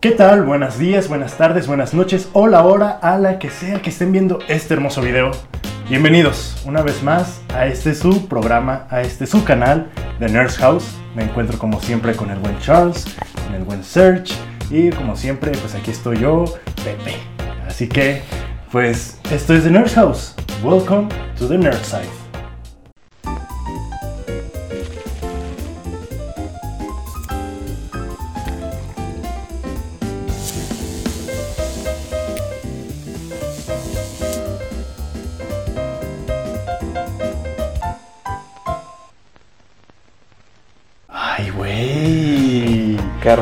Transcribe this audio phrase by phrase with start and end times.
[0.00, 0.44] ¿Qué tal?
[0.44, 4.12] Buenos días, buenas tardes, buenas noches o la hora a la que sea que estén
[4.12, 5.32] viendo este hermoso video.
[5.88, 9.90] Bienvenidos una vez más a este su programa, a este su canal
[10.20, 10.84] de Nurse House.
[11.16, 13.06] Me encuentro como siempre con el buen Charles,
[13.44, 14.34] con el buen Serge
[14.70, 16.44] y como siempre pues aquí estoy yo,
[16.84, 17.16] Pepe.
[17.66, 18.22] Así que
[18.70, 20.36] pues esto es The Nurse House.
[20.62, 21.08] Welcome
[21.40, 22.27] to the Nerd Side.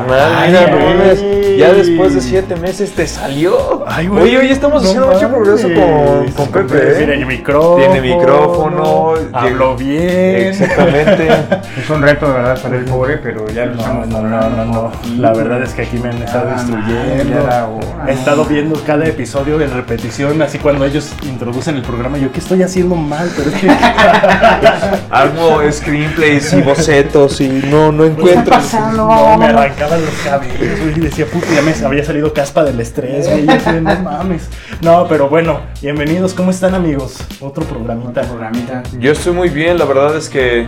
[0.07, 3.83] Carnal, Ay, mira, no mames, ya después de siete meses te salió.
[3.87, 4.23] Ay, güey.
[4.23, 6.91] Oye, hoy estamos No haciendo mucho progreso con, con Pepe.
[6.91, 6.95] ¿eh?
[6.97, 7.77] Tiene micrófono.
[7.77, 9.13] Tiene micrófono.
[9.33, 10.47] Habló bien.
[10.47, 11.27] Exactamente.
[11.77, 14.49] Es un reto, de verdad, para el pobre, pero ya lo No, estamos no, no,
[14.49, 14.91] no, no.
[15.17, 17.79] La verdad es que aquí me han estado Ah, destruyendo.
[18.07, 22.39] He estado viendo cada episodio en repetición, así cuando ellos introducen el programa, yo, ¿qué
[22.39, 23.29] estoy haciendo mal?
[23.37, 23.69] Pero es que...
[25.11, 28.57] Hago screenplays y bocetos y no, no encuentro.
[28.95, 33.29] No, me arrancaban los cabellos, y decía, puta, ya me había salido caspa del estrés,
[33.29, 33.45] güey,
[33.81, 34.49] no mames.
[34.81, 37.17] No, pero bueno, bienvenidos, ¿cómo están amigos?
[37.39, 38.21] Otro programita.
[38.21, 38.83] programita.
[38.99, 40.67] Yo estoy muy bien, la verdad es que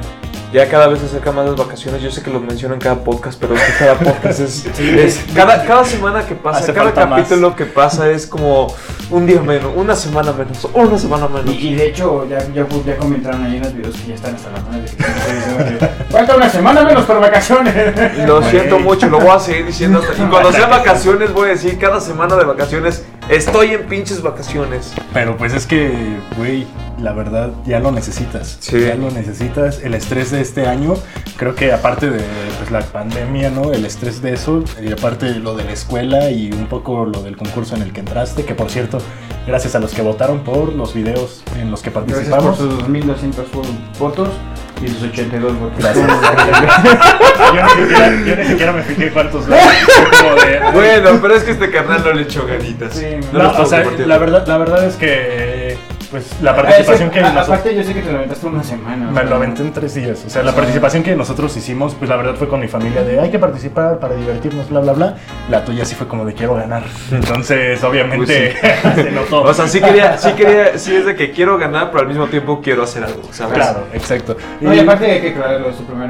[0.52, 2.02] ya cada vez se acercan más las vacaciones.
[2.02, 4.66] Yo sé que lo menciono en cada podcast, pero es que cada podcast es.
[4.80, 7.22] es- cada, cada semana que pasa, Hace cada falta más.
[7.22, 8.74] capítulo que pasa es como
[9.12, 11.54] un día menos, una semana menos, una semana menos.
[11.54, 14.36] Y, y de hecho, ya, ya, ya comentaron ahí en los videos que ya están
[14.36, 14.82] hasta la madre.
[14.82, 18.28] de Falta una semana menos por vacaciones.
[18.28, 20.24] Lo siento mucho, lo voy a seguir diciendo hasta.
[20.24, 24.94] Y cuando sean vacaciones, voy a decir cada semana de vacaciones, estoy en pinches vacaciones.
[25.14, 25.92] Pero pues es que,
[26.38, 26.66] güey,
[27.00, 28.58] la verdad ya lo necesitas.
[28.60, 28.80] Sí.
[28.82, 29.82] Ya lo necesitas.
[29.82, 30.96] El estrés de este año,
[31.38, 32.24] creo que aparte de
[32.58, 33.72] pues, la pandemia, ¿no?
[33.72, 37.38] El estrés de eso, y aparte lo de la escuela y un poco lo del
[37.38, 39.00] concurso en el que entraste, que por cierto,
[39.48, 42.58] gracias a los que votaron por los videos en los que Gracias por participamos.
[42.58, 43.48] sus 2200
[44.00, 44.30] votos
[44.82, 45.78] y sus 82 votos.
[45.80, 46.08] Gracias.
[47.54, 52.04] yo, ni siquiera, yo ni siquiera me fijé cuántos Bueno, pero es que este carnal
[52.04, 52.94] no le echó ganitas.
[52.94, 55.49] Sí, No No, o sea, la verdad, la verdad es que
[56.10, 59.12] pues la participación que A- nosotros Aparte, yo sé que te lo aventaste una semana.
[59.12, 60.24] Me lo aventé en tres días.
[60.26, 63.20] O sea, la participación que nosotros hicimos, pues la verdad fue con mi familia de
[63.20, 65.18] hay que participar para divertirnos, bla, bla, bla.
[65.50, 66.84] La tuya sí fue como de quiero ganar.
[67.12, 68.56] Entonces, obviamente,
[68.96, 69.44] se notó.
[69.44, 72.28] O sea, sí quería, sí quería, sí es de que quiero ganar, pero al mismo
[72.28, 73.56] tiempo quiero hacer algo, ¿sabes?
[73.56, 74.38] Claro, exacto.
[74.62, 76.10] No, y aparte hay que aclararlo, su primer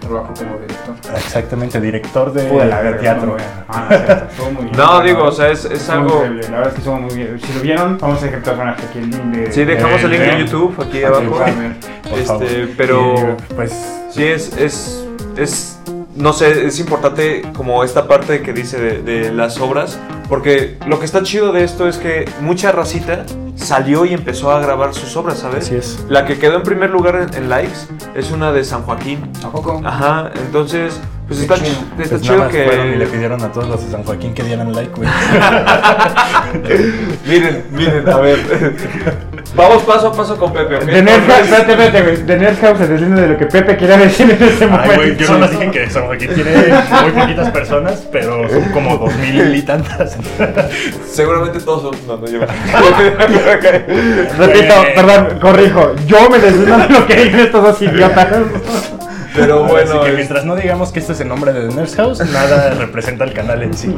[0.00, 0.94] trabajo como director.
[1.16, 3.36] Exactamente, director de, la de teatro.
[3.68, 4.76] Ah, no, es cierto, estuvo muy bien.
[4.76, 6.16] No, digo, o sea, es, algo...
[6.16, 7.40] increíble, La verdad es que estuvo muy bien.
[7.40, 8.26] Si lo vieron, vamos a
[8.62, 9.52] personaje aquí el link de.
[9.52, 11.40] Sí, dejamos el link de YouTube aquí abajo.
[12.04, 12.48] Este, favor.
[12.76, 13.72] pero Y, pues
[14.10, 15.06] sí es, es,
[15.36, 15.80] es,
[16.14, 20.98] no sé, es importante como esta parte que dice de, de las obras, porque lo
[20.98, 23.24] que está chido de esto es que mucha racita
[23.56, 25.66] salió y empezó a grabar sus obras, ¿sabes?
[25.66, 26.04] así es.
[26.08, 27.78] La que quedó en primer lugar en, en likes
[28.14, 29.30] es una de San Joaquín.
[29.44, 29.80] ¿A poco?
[29.84, 31.00] Ajá, entonces,
[31.36, 31.70] pues está, chido.
[31.70, 32.64] ch- está Pues chido nada más que...
[32.64, 35.08] fueron y le pidieron a todos los de San Joaquín que dieran like, güey.
[37.26, 38.38] miren, miren, a ver.
[39.54, 40.82] Vamos paso a paso con Pepe, ¿ok?
[40.84, 42.38] De Nerd House, espérate, espérate, güey.
[42.38, 44.90] Nerd House se deslinda de lo que Pepe quería decir en ese momento.
[44.92, 46.50] Ay, güey, yo nomás dije que San Joaquín tiene
[47.02, 50.16] muy poquitas personas, pero son como dos mil y tantas.
[51.10, 52.06] Seguramente todos son...
[52.06, 52.40] No, no, yo...
[54.38, 55.92] Repito, perdón, corrijo.
[56.06, 58.28] Yo me deslindo de lo que dicen estos dos idiotas.
[59.34, 61.96] Pero bueno, que es- mientras no digamos que este es el nombre de The Nurse
[61.96, 63.94] House, nada representa el canal en sí.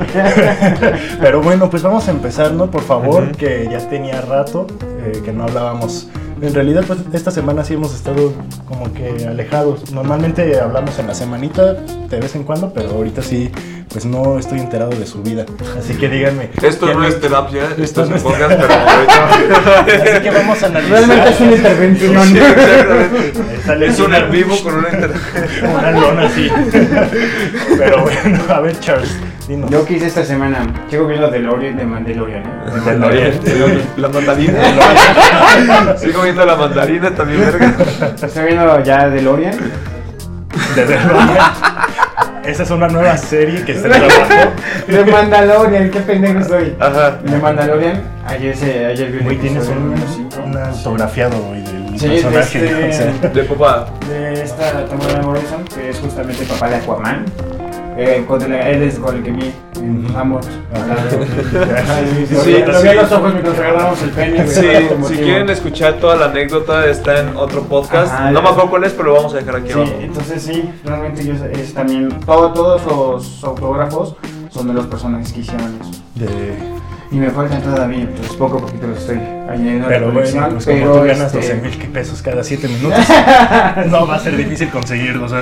[1.20, 2.70] Pero bueno, pues vamos a empezar, ¿no?
[2.70, 4.66] Por favor, que ya tenía rato
[5.04, 6.08] eh, que no hablábamos.
[6.44, 8.34] En realidad, pues esta semana sí hemos estado
[8.68, 9.90] como que alejados.
[9.92, 13.50] Normalmente hablamos en la semanita de vez en cuando, pero ahorita sí,
[13.88, 15.46] pues no estoy enterado de su vida.
[15.78, 16.50] Así que díganme.
[16.60, 20.10] esto ¿qué no es terapia, esto es no es podcast, pero ahorita...
[20.12, 20.98] Así que vamos a analizar.
[20.98, 22.24] Realmente es una intervención.
[22.26, 23.32] Sí, exactamente.
[23.64, 25.12] Sale Es un en vivo con una inter...
[25.62, 26.50] Una lona así.
[27.78, 29.16] Pero bueno, a ver, Charles,
[29.46, 29.70] dinos.
[29.70, 30.58] Yo quise esta semana.
[30.90, 32.70] Sigo viendo DeLorean de Mandalorian, ¿eh?
[32.74, 33.82] De DeLorean.
[33.96, 34.58] La mandarina.
[35.96, 37.74] Sigo viendo la mandarina también, verga.
[38.22, 39.56] Estoy viendo ya DeLorean.
[40.74, 41.28] De DeLorean.
[42.44, 44.52] Esa es una nueva serie que está en trabajo.
[44.86, 46.74] De Mandalorian, qué pendejo soy.
[46.78, 47.12] Ajá.
[47.12, 48.02] De Mandalorian.
[48.26, 49.94] Ayer, se, ayer vi un Güey, tienes un,
[50.44, 52.64] un autografiado güey, del Sí, de personaje.
[52.90, 53.30] este- o sea.
[53.30, 53.86] De papá.
[54.08, 57.24] de esta Tamara Morrison, que es justamente papá de Aquaman.
[57.96, 60.18] Eh, con el- él es con el que Ujú.
[60.18, 60.40] Amor.
[60.42, 60.50] Sí,
[62.26, 62.96] Sí, sí, lo vi a sí.
[62.96, 64.46] los ojos mientras regalábamos el pene.
[64.46, 64.66] Sí,
[65.08, 68.12] si quieren escuchar toda la anécdota está en otro podcast.
[68.12, 69.92] Ajá, no me acuerdo cuál es, pero lo vamos a dejar aquí Sí, abajo.
[70.00, 74.16] entonces sí, realmente yo es también todo, todos los autógrafos
[74.50, 75.90] son de los personajes que hicieron eso.
[76.14, 76.54] De...
[77.14, 80.40] Y me faltan todavía, entonces poco a poquito los estoy añadiendo a la Pero colección,
[80.42, 83.04] bueno, pues como pero, tú ganas este, 12 mil pesos cada 7 minutos,
[83.86, 85.32] no va a ser difícil conseguirlos.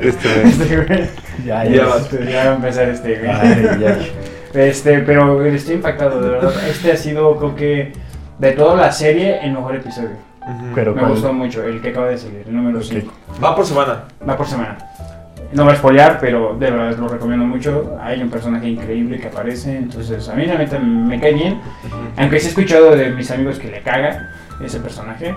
[0.00, 1.10] Este, este, güey,
[1.44, 3.30] ya, Ya este, ya va a empezar este, güey.
[3.30, 3.98] Ay, ya.
[4.54, 6.50] Este, pero estoy impactado, de verdad.
[6.66, 7.92] Este ha sido, creo que,
[8.38, 10.12] de toda la serie, el mejor episodio.
[10.40, 10.66] ujú.
[10.74, 11.12] Pero Me ¿cuál?
[11.12, 12.84] gustó mucho, el que acaba de salir, el número Ok.
[12.88, 13.12] 5.
[13.44, 14.04] Va por semana.
[14.26, 14.78] Va por semana.
[15.52, 17.96] No voy a spoilear, pero de verdad lo recomiendo mucho.
[18.00, 21.60] Hay un personaje increíble que aparece, entonces a mí la neta me cae bien.
[22.16, 24.30] Aunque sí he escuchado de mis amigos que le caga
[24.62, 25.34] ese personaje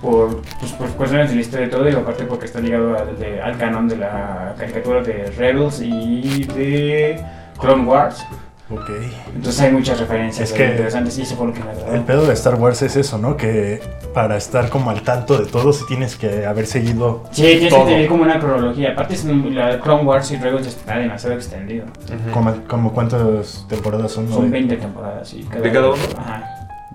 [0.00, 3.40] por, pues, por cuestiones de la historia y todo, y aparte porque está ligado de-
[3.40, 7.20] al canon de la caricatura de Rebels y de
[7.60, 8.24] Clone Wars.
[8.68, 8.90] Ok.
[9.34, 11.94] Entonces hay muchas referencias Es que- interesantes y eso fue lo que me agradó.
[11.94, 13.36] El pedo de Star Wars es eso, ¿no?
[13.36, 13.80] Que
[14.12, 17.22] para estar como al tanto de todo, sí tienes que haber seguido.
[17.30, 17.84] Sí, tienes todo.
[17.84, 18.90] que tener como una cronología.
[18.92, 21.84] Aparte, es la Clone Wars y Rebels está demasiado extendido.
[22.32, 24.28] Como, como cuántas temporadas son.
[24.32, 24.50] Son ¿no?
[24.50, 25.32] 20 temporadas.
[25.34, 26.02] Y ¿De cada uno?
[26.18, 26.42] Ajá.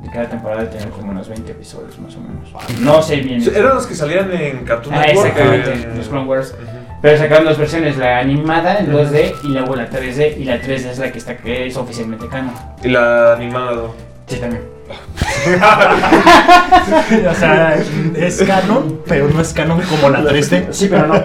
[0.03, 2.49] De cada temporada tiene como unos 20 episodios más o menos.
[2.81, 3.39] No sé bien.
[3.41, 5.27] Sí, Eran los que salían en Cartoon Ah, Network.
[5.27, 6.53] exactamente, eh, los Clone Wars.
[6.55, 6.80] ujú.
[7.01, 10.37] Pero sacaron dos versiones, la animada en 2D y luego la 3D.
[10.37, 12.53] Y la 3D es la que está que es oficialmente canon.
[12.83, 13.87] Y la animada.
[14.27, 14.61] Sí, también.
[17.29, 17.75] o sea,
[18.15, 20.67] es canon, pero no es canon como la 3D.
[20.71, 21.23] Sí, pero no.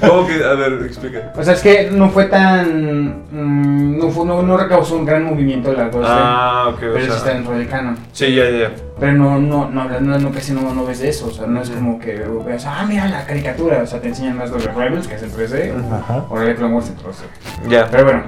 [0.00, 0.42] ¿Cómo que?
[0.42, 1.32] A ver, explica.
[1.36, 3.26] O sea, es que no fue tan.
[3.30, 6.02] mm, no, fue, no, no recausó un gran movimiento la 2D.
[6.04, 7.96] Ah, ok, pero o sí está dentro del canon.
[8.12, 8.72] Sí, ya, ya, ya.
[9.00, 11.28] Pero no, no, no, no, no, casi no, no ves de eso.
[11.28, 13.82] O sea, no es como que veas, ah, mira la caricatura.
[13.82, 16.26] O sea, te enseñan más lo de Rebels, que es el 3D, Ajá.
[16.28, 17.70] o de Clone Wars en 3D.
[17.70, 17.88] Ya.
[17.90, 18.22] Pero bueno,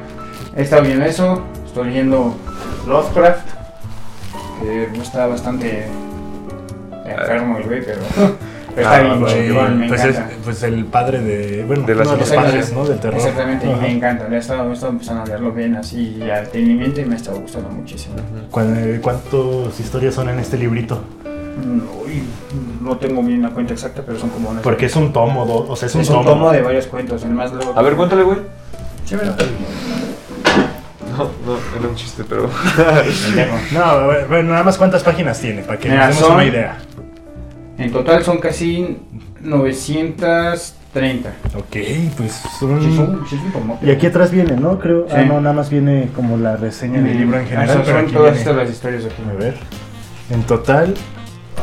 [0.57, 1.43] he estado viendo eso.
[1.67, 2.35] Estoy leyendo
[2.87, 3.47] Lovecraft,
[4.63, 5.87] que está bastante
[7.05, 8.01] enfermo el güey, pero
[8.77, 10.35] está Ah, bien chingón, me pues, es, encanta.
[10.45, 11.65] pues el padre de.
[11.65, 12.85] Bueno, De las uno de los padres, ¿no?
[12.85, 13.17] Del terror.
[13.21, 13.81] Exactamente, y Ajá.
[13.83, 14.29] me encanta.
[14.29, 17.15] Le he estado, he estado empezando a leerlo bien así y al tenimiento y me
[17.15, 18.15] ha estado gustando muchísimo.
[18.51, 21.03] ¿Cuán- eh, ¿Cuántas historias son en este librito?
[21.65, 21.93] No,
[22.81, 24.63] no tengo bien la cuenta exacta, pero son como unas.
[24.63, 26.21] Porque es un tomo, do- o sea, es un es tomo.
[26.21, 27.23] un tomo de varios cuentos.
[27.25, 27.75] El más luego.
[27.77, 28.39] A ver, cuéntale, güey.
[29.05, 29.33] Sí, me lo
[31.13, 32.49] No, no, era un chiste, pero.
[33.73, 36.79] No, bueno, nada más cuántas páginas tiene, para que Mira, nos demos son- una idea.
[37.79, 38.99] En total son casi
[39.41, 41.31] 930.
[41.57, 41.77] Ok,
[42.17, 42.81] pues son...
[42.83, 43.37] Sí, son- sí.
[43.83, 44.79] Y aquí atrás viene, ¿no?
[44.79, 45.07] Creo.
[45.11, 45.29] Ah, Sí.
[45.29, 48.13] no, nada más viene como la reseña del libro en Ah, general, son- pero son
[48.13, 49.23] todas viene- estas las historias aquí.
[49.29, 49.55] A ver.
[50.31, 50.95] En total.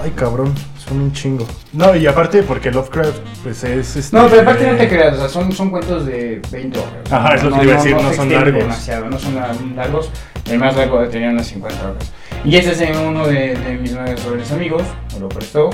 [0.04, 0.54] Ay, cabrón.
[0.78, 1.46] Son un chingo.
[1.74, 3.96] No, y aparte porque Lovecraft, pues es.
[3.96, 7.12] Este, No, pero aparte no te creas, o sea, son, son cuentos de 20 horas.
[7.12, 8.62] Ajá, es lo que iba a decir, no se son extienden largos.
[8.64, 10.10] demasiado, no son la- largos.
[10.50, 12.12] El más largo tenía unas 50 horas.
[12.44, 14.82] Y ese es uno de, de mis mejores amigos,
[15.14, 15.70] me lo prestó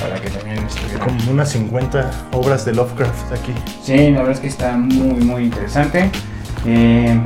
[0.00, 1.04] para que también estuviera.
[1.04, 3.52] Como unas 50 obras de Lovecraft aquí.
[3.82, 6.10] Sí, la verdad es que está muy, muy interesante.
[6.66, 7.20] Eh,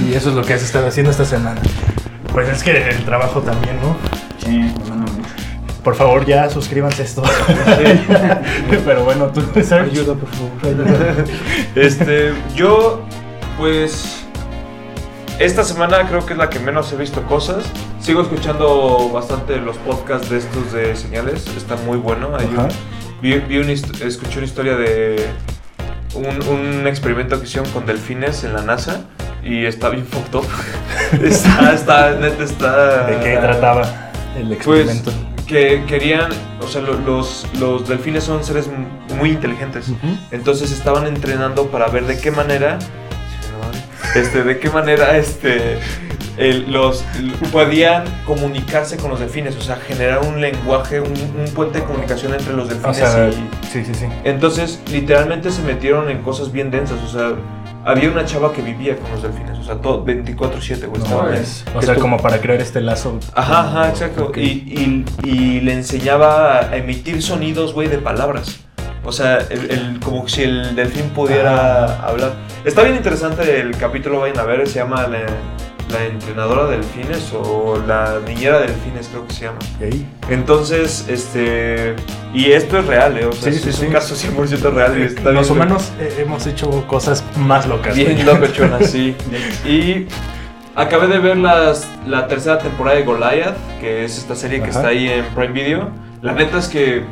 [0.00, 1.60] Y eso es lo que has estado haciendo esta semana.
[2.32, 3.96] Pues es que el trabajo también, ¿no?
[4.38, 4.94] sí, mucho.
[5.82, 7.22] Por favor, ya suscríbanse a esto.
[8.84, 9.90] Pero bueno, tú, Serge.
[9.90, 11.24] Ayuda, por favor.
[11.74, 13.00] Este, yo,
[13.56, 14.24] pues,
[15.38, 17.64] esta semana creo que es la que menos he visto cosas.
[18.08, 21.46] Sigo escuchando bastante los podcasts de estos de señales.
[21.58, 22.34] Está muy bueno.
[22.38, 22.68] Hay un-
[23.20, 25.26] vi, vi hist- escuché una historia de
[26.14, 29.02] un, un experimento que hicieron con delfines en la NASA.
[29.44, 30.46] Y está bien fucked up.
[31.22, 33.06] está, está, neta, está.
[33.08, 33.82] ¿De qué trataba
[34.38, 35.12] el Pues experimento?
[35.46, 36.30] que querían,
[36.62, 38.70] o sea, lo- los, los delfines son seres
[39.18, 39.92] muy inteligentes.
[40.30, 42.78] Entonces estaban entrenando para ver de qué manera,
[44.14, 45.78] este, de qué manera, este,
[46.38, 47.04] el- los
[47.52, 52.32] podían comunicarse con los delfines, o sea, generar un lenguaje, un, un puente de comunicación
[52.34, 53.32] entre los O delfines sea, y
[53.72, 54.06] sí, sí, sí.
[54.24, 57.32] entonces literalmente se metieron en cosas bien densas, o sea,
[57.84, 61.64] había una chava que vivía con los delfines, o sea, todo 24/7, güey, No, es-
[61.74, 63.18] o sea, como para crear este lazo.
[63.34, 64.30] Ajá, ajá, exacto.
[64.36, 68.60] Y, y- y le enseñaba a emitir sonidos, güey, de palabras.
[69.04, 72.08] O sea, el, el- como si el delfín pudiera Ah.
[72.08, 72.32] hablar.
[72.64, 75.20] Está bien interesante el capítulo, vayan a ver, se llama La,
[75.90, 79.58] la entrenadora de delfines o La niñera de delfines, creo que se llama.
[80.28, 81.94] Entonces, este...
[82.34, 83.26] Y esto es real, ¿eh?
[83.26, 83.86] O sea, Sí, es, sí, es sí.
[83.86, 84.98] un caso 100% real.
[84.98, 87.94] y está Los humanos eh, hemos hecho cosas más locas.
[87.96, 88.24] Bien güey.
[88.24, 89.16] locochona, sí.
[89.66, 90.06] Y
[90.74, 94.78] acabé de ver las, la tercera temporada de Goliath, que es esta serie que Ajá.
[94.78, 95.90] está ahí en Prime Video.
[96.20, 97.04] La neta es que.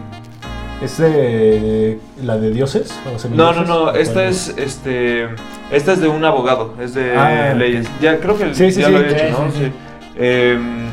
[0.82, 2.92] ¿Es de la de dioses?
[3.06, 3.74] ¿O No, no, no.
[3.84, 5.28] ¿O Esta es este.
[5.70, 7.86] Esta es de un abogado, es de Ah, leyes.
[8.00, 8.92] Ya creo que Sí, sí, ya sí.
[8.92, 9.50] lo había hecho, Sí, ¿no?
[9.52, 9.72] sí.
[10.18, 10.86] Em,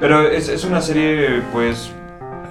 [0.00, 1.90] pero es, es una serie, pues.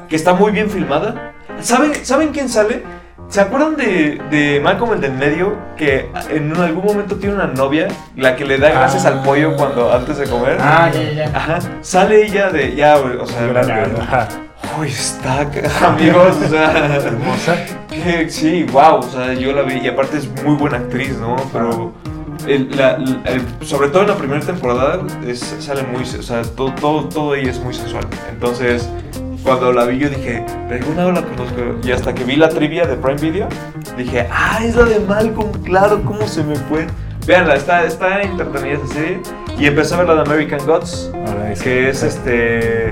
[0.10, 1.34] que está muy bien filmada.
[1.62, 2.84] ¿Saben, ¿Saben quién sale?
[3.30, 5.58] ¿Se acuerdan de, de Malcolm el del medio?
[5.76, 9.10] Que en algún momento tiene una novia, la que le da gracias Ah.
[9.10, 10.58] al pollo cuando antes de comer.
[10.62, 11.38] Ah, ya, ya, ya.
[11.38, 11.60] Ajá.
[11.82, 12.76] Sale ella de.
[12.76, 13.48] Ya, o sea.
[13.48, 14.47] Grande.
[14.80, 15.42] Uy, está.
[15.88, 16.96] Amigos, o sea.
[16.98, 17.56] Hermosa.
[17.90, 18.98] que sí, wow.
[19.00, 19.80] O sea, yo la vi.
[19.80, 21.36] Y aparte es muy buena actriz, ¿no?
[21.52, 21.94] Pero.
[22.48, 22.96] el- la-
[23.26, 26.04] el- sobre todo en la primera temporada es- sale muy.
[26.04, 28.06] O sea, todo, todo, todo ella es muy sensual.
[28.30, 28.90] Entonces.
[29.44, 31.62] Cuando la vi yo dije, de algún lado la conozco.
[31.82, 33.48] Y hasta que vi la trivia de Prime Video,
[33.96, 36.86] dije, ah, es la de Malcolm, claro, ¿cómo se me fue?
[37.26, 39.20] Veanla, está, está entretenida esa serie.
[39.58, 41.12] Y empecé a ver la de American Gods,
[41.50, 42.92] es- que es este...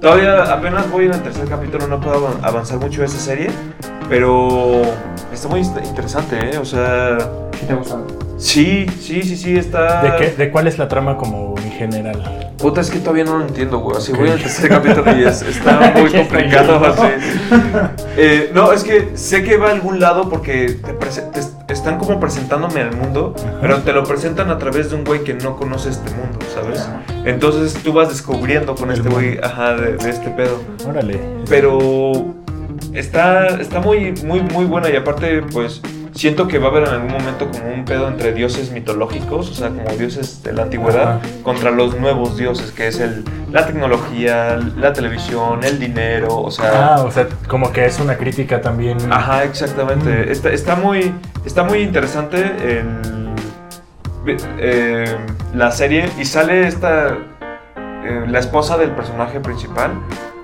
[0.00, 3.48] Todavía apenas voy en el tercer capítulo, no puedo avan- avanzar mucho de esa serie,
[4.08, 4.82] pero
[5.32, 6.58] está muy interesante, ¿eh?
[6.58, 7.16] O sea,
[7.58, 8.06] ¿Qué te ha gustado?
[8.36, 10.02] sí, sí, sí, sí, está...
[10.02, 12.52] ¿De, qué, ¿De cuál es la trama como en general?
[12.58, 13.96] Puta, es que todavía no lo entiendo, güey.
[13.96, 16.84] Así voy al tercer capítulo y es- está muy complicado.
[16.84, 17.02] así.
[18.18, 21.40] Eh, no, es que sé que va a algún lado porque te, te
[21.76, 25.34] están como presentándome al mundo, pero te lo presentan a través de un güey que
[25.34, 26.88] no conoce este mundo, ¿sabes?
[27.24, 30.60] Entonces tú vas descubriendo con El este güey, ajá, de, de este pedo.
[30.88, 31.20] Órale.
[31.48, 32.34] Pero
[32.92, 35.82] está, está muy, muy, muy buena y aparte, pues
[36.16, 39.54] siento que va a haber en algún momento como un pedo entre dioses mitológicos, o
[39.54, 44.58] sea, como dioses de la antigüedad, contra los nuevos dioses, que es el, la tecnología,
[44.76, 46.96] la televisión, el dinero, o sea...
[46.96, 48.96] Ah, o sea, como que es una crítica también.
[49.10, 50.10] Ajá, exactamente.
[50.10, 50.30] Mm.
[50.30, 51.12] Está, está, muy,
[51.44, 53.34] está muy interesante el,
[54.58, 55.16] eh,
[55.54, 57.10] la serie y sale esta,
[57.76, 59.92] eh, la esposa del personaje principal.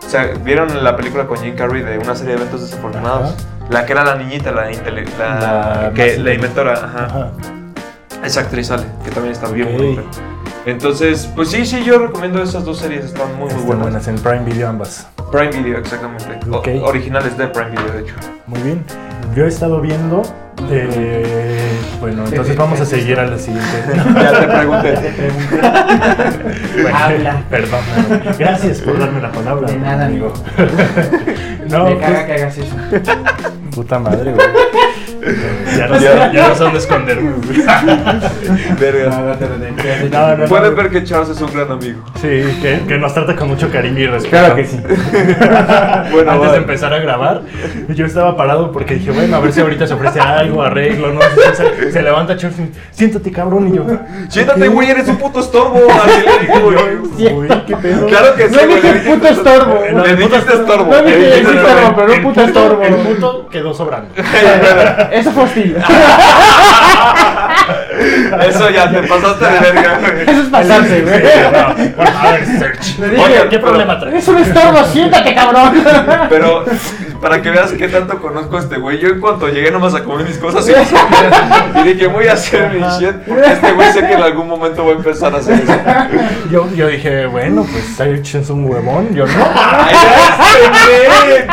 [0.04, 3.34] O sea, ¿vieron la película con Jim Carrey de una serie de eventos desafortunados?
[3.72, 5.34] La que era la niñita, la, intele- la,
[5.88, 7.04] La que, la inventora, ajá.
[7.06, 7.30] Ajá.
[8.24, 9.74] Esa actriz sale, que también está bien Ok.
[9.80, 10.02] bonita.
[10.66, 13.82] Entonces, pues sí, sí, yo recomiendo esas dos series, están muy, muy Están buenas.
[13.82, 15.08] buenas en Prime Video ambas.
[15.32, 16.38] Prime Video, exactamente.
[16.50, 16.68] O- Ok.
[16.82, 18.14] originales de Prime Video, de hecho.
[18.46, 18.84] Muy bien.
[19.34, 20.22] Yo he estado viendo.
[20.70, 21.66] eh,
[22.00, 23.66] bueno, entonces vamos a seguir a la siguiente.
[24.14, 24.98] Ya te pregunté.
[26.82, 27.42] Bueno, Habla.
[27.50, 27.80] Perdón.
[28.38, 29.66] Gracias por darme la palabra.
[29.68, 30.32] De nada, amigo.
[31.68, 32.74] No, Me pues, caga que hagas eso.
[33.72, 34.46] Puta madre, güey.
[35.76, 36.32] Ya no, sé, Ya.
[36.32, 36.54] ya no
[37.20, 37.62] güey.
[38.78, 39.16] Vergas.
[40.10, 40.76] No, no no.
[40.76, 42.02] ver que Charles es un gran amigo.
[42.20, 42.28] Sí,
[42.60, 44.30] que, que nos trata con mucho cariño y respeto.
[44.36, 44.80] Claro que sí.
[46.12, 46.52] Bueno, Antes va.
[46.52, 47.42] de empezar a grabar,
[47.88, 51.20] yo estaba parado porque dije, bueno, a ver si ahorita se ofrece algo, arreglo, ¿no?
[51.54, 53.84] Se, se levanta Charles y siéntate, cabrón, y yo.
[54.28, 55.80] Siéntate, güey, eres un puto estorbo.
[55.90, 57.32] Así le digo, güey.
[57.32, 58.06] Uy, qué pedo.
[58.06, 59.80] Claro que sí, No dije dije- puto estorbo.
[60.04, 60.92] Le dijiste estorbo.
[60.92, 62.82] No dije estorbo, pero un puto- estorbo.
[62.82, 64.08] El puto quedó sobrando.
[65.12, 65.76] Eso fue hostil.
[68.48, 70.22] Eso ya, te pasaste de verga, güey.
[70.22, 71.22] Eso es pasarse, güey.
[71.22, 72.98] No, bueno, a ver, Search.
[72.98, 74.16] Le dije, Oye, ¿qué pero- problema traes?
[74.16, 75.82] Es un estorbo, siéntate, cabrón.
[76.28, 76.64] Pero
[77.20, 80.02] para que veas qué tanto conozco a este güey, yo en cuanto llegué nomás a
[80.02, 80.72] comer mis cosas y,
[81.80, 83.14] y dije, voy a hacer mi shit.
[83.26, 85.72] Porque este güey sé que en algún momento voy a empezar a hacer eso.
[86.50, 89.32] Yo, yo dije, bueno, pues Search es un huevón, yo no.
[89.54, 89.94] ¡Ay,
[90.74, 91.46] este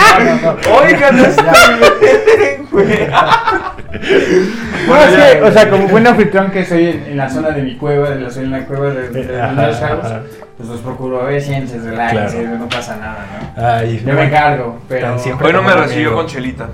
[0.66, 0.94] güey!
[0.94, 3.08] Oigan, este güey,
[3.90, 4.88] güey.
[4.88, 7.62] No, es que, o sea, como buen anfitrión que soy en, en la zona de
[7.64, 10.08] mi cueva, de la, soy en la cueva de, de, de Ajá, Nurse House,
[10.58, 12.58] pues los procuro, a ver, siéntense, relájense, Claro.
[12.58, 13.26] no pasa nada,
[13.58, 13.66] ¿no?
[13.66, 15.16] Ay, Yo me encargo, pero...
[15.42, 16.70] Hoy no me recibió con chelita.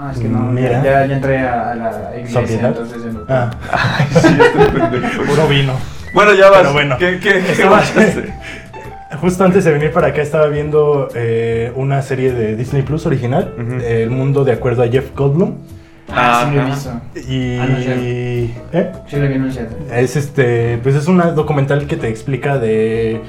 [0.00, 0.82] Ah, es que no, Mira.
[0.82, 3.20] ya, ya entré a, a la iglesia, entonces ya no...
[3.28, 4.28] Ah, Ay, sí,
[5.04, 5.72] este puro vino.
[6.14, 6.60] Bueno, ya vas.
[6.60, 6.96] Pero bueno.
[6.98, 8.32] ¿Qué, qué, qué Estaba- vas a hacer?
[9.20, 13.54] Justo antes de venir para acá estaba viendo eh, una serie de Disney Plus original.
[13.84, 15.54] El mundo de acuerdo a Jeff Goldblum.
[16.10, 16.74] Ah, sí lo he Ajá.
[16.74, 17.30] visto.
[17.32, 18.00] Y Anunciado.
[18.02, 18.92] ¿eh?
[19.08, 19.68] Sí lo vi anunciado.
[19.92, 23.20] es este, pues es un documental que te explica de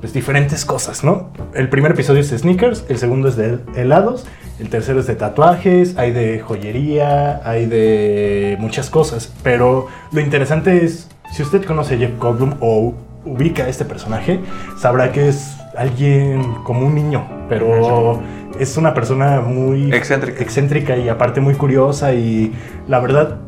[0.00, 1.30] pues, diferentes cosas, ¿no?
[1.54, 4.26] El primer episodio es de sneakers, el segundo es de helados,
[4.60, 10.84] el tercero es de tatuajes, hay de joyería, hay de muchas cosas, pero lo interesante
[10.84, 14.40] es, si usted conoce a Jeff Goldblum o ubica a este personaje,
[14.78, 18.22] sabrá que es alguien como un niño, pero
[18.58, 20.42] es una persona muy Excéntrica.
[20.42, 22.52] excéntrica y aparte muy curiosa y
[22.88, 23.38] la verdad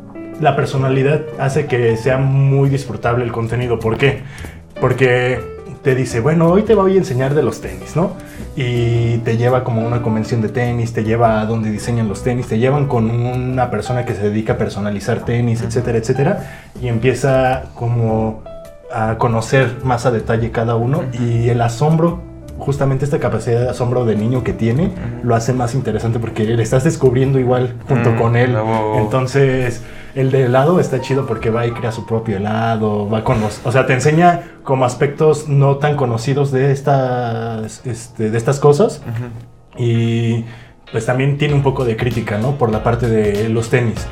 [0.40, 3.78] la personalidad hace que sea muy disfrutable el contenido.
[3.78, 4.20] ¿Por qué?
[4.80, 5.40] Porque
[5.82, 8.12] te dice, bueno, hoy te voy a enseñar de los tenis, ¿no?
[8.56, 12.22] Y te lleva como a una convención de tenis, te lleva a donde diseñan los
[12.22, 16.70] tenis, te llevan con una persona que se dedica a personalizar tenis, etcétera, etcétera.
[16.82, 18.42] Y empieza como
[18.92, 22.20] a conocer más a detalle cada uno y el asombro
[22.58, 24.90] justamente esta capacidad de asombro de niño que tiene
[25.22, 28.56] lo hace más interesante porque le estás descubriendo igual junto Mm, con él.
[28.96, 29.82] Entonces,
[30.14, 33.60] el de helado está chido porque va y crea su propio helado, va con los,
[33.64, 39.02] o sea, te enseña como aspectos no tan conocidos de estas este, de estas cosas
[39.76, 40.44] y
[40.90, 42.52] pues también tiene un poco de crítica, ¿no?
[42.52, 44.06] Por la parte de los tenis.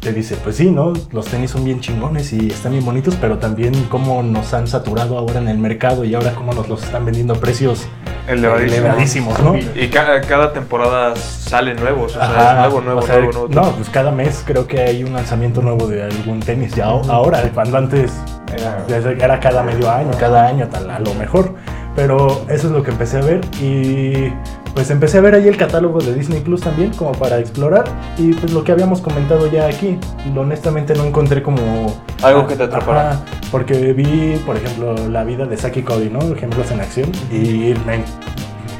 [0.00, 0.94] Te dice, pues sí, ¿no?
[1.12, 5.18] Los tenis son bien chingones y están bien bonitos, pero también cómo nos han saturado
[5.18, 7.86] ahora en el mercado y ahora cómo nos los están vendiendo a precios
[8.26, 8.76] Elevadísimo.
[8.78, 9.56] elevadísimos, ¿no?
[9.58, 13.48] Y ca- cada temporada salen nuevos, o sea, es nuevo, nuevo, o sea, nuevo, nuevo.
[13.54, 16.74] No, pues cada mes creo que hay un lanzamiento nuevo de algún tenis.
[16.74, 18.10] Ya ahora, cuando antes
[18.56, 21.54] Era- era cada medio año, cada año, tal, a lo mejor.
[21.94, 24.32] Pero eso es lo que empecé a ver y
[24.74, 27.84] pues empecé a ver ahí el catálogo de Disney Plus también como para explorar
[28.18, 29.98] y pues lo que habíamos comentado ya aquí.
[30.36, 31.94] Honestamente no encontré como...
[32.22, 33.10] Algo que te atrapara.
[33.10, 36.20] Ajá, porque vi, por ejemplo, la vida de Saki Cody, ¿no?
[36.34, 38.04] Ejemplos en acción y me,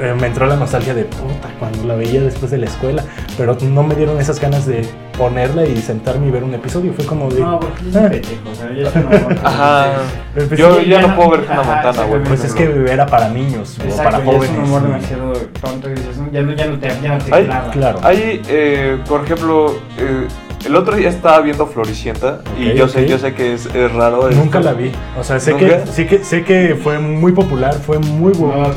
[0.00, 3.04] eh, me entró la nostalgia de puta cuando la veía después de la escuela,
[3.36, 4.86] pero no me dieron esas ganas de
[5.18, 6.92] ponerla y sentarme y ver un episodio.
[6.94, 7.40] Fue como de...
[7.40, 8.00] No, porque es "Ah".
[8.00, 9.48] un pendejo, o sea, ya.
[9.48, 9.86] Ajá.
[10.34, 12.22] Pues Yo sí, ya no puedo ver Hannah Montana, güey.
[12.24, 14.50] Pues es que era para niños o para ya jóvenes.
[14.50, 17.24] es un humor demasiado tonto y dices, "No, ya no, ya no te, ya no
[17.24, 17.70] te Ay, clava".
[17.70, 17.98] Claro.
[18.02, 20.26] Hay, eh, por ejemplo, eh,
[20.64, 24.28] el otro día estaba viendo Floricienta y yo sé, yo sé que es, es raro.
[24.28, 24.90] es- Nunca la vi.
[25.18, 25.84] O sea, sé ¿Nunca?
[25.84, 28.68] que, sí que sé que fue muy popular, fue muy No, buena.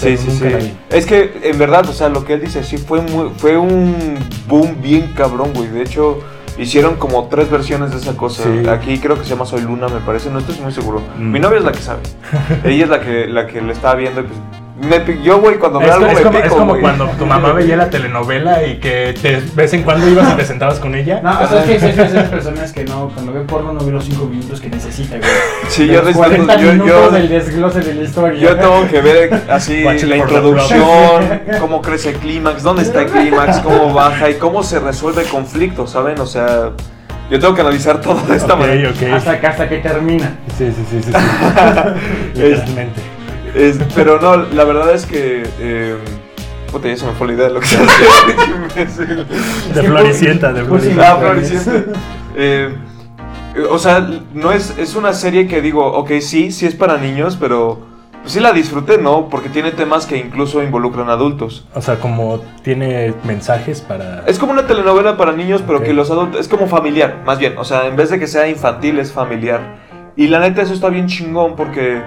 [0.00, 0.72] Sí, sí, sí.
[0.90, 4.18] Es que en verdad, o sea, lo que él dice, sí fue muy, fue un
[4.48, 5.68] boom bien cabrón, güey.
[5.68, 6.20] De hecho,
[6.58, 8.44] hicieron como tres versiones de esa cosa.
[8.44, 8.68] Sí.
[8.68, 11.02] Aquí creo que se llama Soy Luna, me parece, no estoy muy seguro.
[11.18, 11.30] Mm.
[11.30, 12.00] Mi novia es la que sabe.
[12.64, 14.38] Ella es la que, la que le estaba viendo y pues
[14.80, 16.80] me yo, güey, cuando Es, veo algo es me como, es pico, como güey.
[16.82, 20.36] cuando tu mamá veía la telenovela y que te de vez en cuando ibas y
[20.36, 21.20] te sentabas con ella.
[21.22, 23.80] No, o sea, es que es de esas personas que no, cuando ve porno no
[23.84, 25.28] ve los 5 minutos que necesita, güey.
[25.68, 28.40] Sí, De yo los necesito, 40 yo, yo, del desglose de la historia.
[28.40, 33.58] yo tengo que ver así la introducción, cómo crece el clímax, dónde está el clímax,
[33.60, 36.18] cómo baja y cómo se resuelve el conflicto, ¿saben?
[36.20, 36.70] O sea,
[37.30, 38.90] yo tengo que analizar todo de esta manera.
[38.90, 39.12] ok.
[39.14, 40.36] Hasta que, hasta que termina.
[40.56, 41.12] Sí, sí, sí, sí.
[41.12, 41.18] sí.
[42.34, 43.00] Literalmente.
[43.00, 43.19] Es-
[43.94, 45.42] pero no, la verdad es que.
[45.58, 45.96] Eh,
[46.70, 47.76] puta, ya se me fue la idea de lo que se
[49.74, 51.12] De Floricienta, de Pues sí, Floricienta.
[51.12, 51.92] Ah, Floricienta.
[52.36, 52.74] Eh,
[53.70, 57.36] o sea, no es, es una serie que digo, ok, sí, sí es para niños,
[57.38, 59.28] pero pues sí la disfruté, ¿no?
[59.28, 61.66] Porque tiene temas que incluso involucran adultos.
[61.74, 64.24] O sea, como tiene mensajes para.
[64.26, 66.40] Es como una telenovela para niños, pero que los adultos.
[66.40, 67.56] Es como familiar, más bien.
[67.56, 69.78] O sea, en vez de que sea infantil, es familiar.
[70.16, 72.02] Y la neta, eso está bien chingón porque.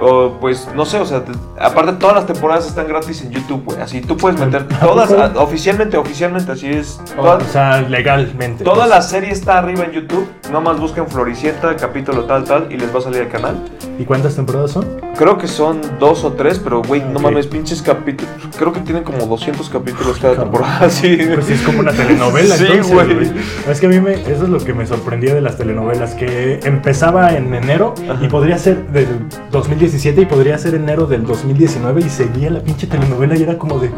[0.00, 3.64] O, pues no sé, o sea, te- aparte todas las temporadas están gratis en YouTube,
[3.64, 3.80] güey.
[3.80, 7.00] Así tú puedes meter ¿A todas, a- oficialmente, oficialmente, así es.
[7.16, 8.64] O sea, legalmente.
[8.64, 8.90] Toda pues.
[8.90, 10.26] la serie está arriba en YouTube.
[10.52, 13.56] Nomás busquen Floricienta, capítulo tal, tal, y les va a salir el canal.
[13.98, 14.86] ¿Y cuántas temporadas son?
[15.16, 18.32] Creo que son dos o tres, pero güey, no mames, pinches capítulos.
[18.56, 21.18] Creo que tienen como 200 capítulos cada temporada, sí.
[21.34, 23.30] Pues sí, es como una telenovela, Sí, güey.
[23.68, 26.60] Es que a mí me, eso es lo que me sorprendía de las telenovelas, que
[26.64, 29.08] empezaba en enero y podría ser del
[29.88, 33.78] 2017 y podría ser enero del 2019 y seguía la pinche telenovela y era como
[33.78, 33.88] de,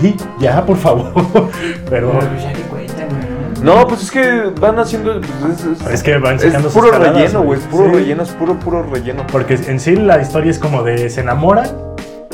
[0.00, 1.12] güey, ya, por favor.
[1.90, 3.62] Pero pues.
[3.62, 5.20] No, pues es que van haciendo.
[5.20, 7.58] pues, es, Es que van es sacando sus puro relleno, güey.
[7.58, 7.58] güey.
[7.60, 7.92] Es puro Sí.
[7.94, 9.26] relleno, es puro, puro relleno.
[9.32, 11.68] porque en sí la historia es como de se enamoran,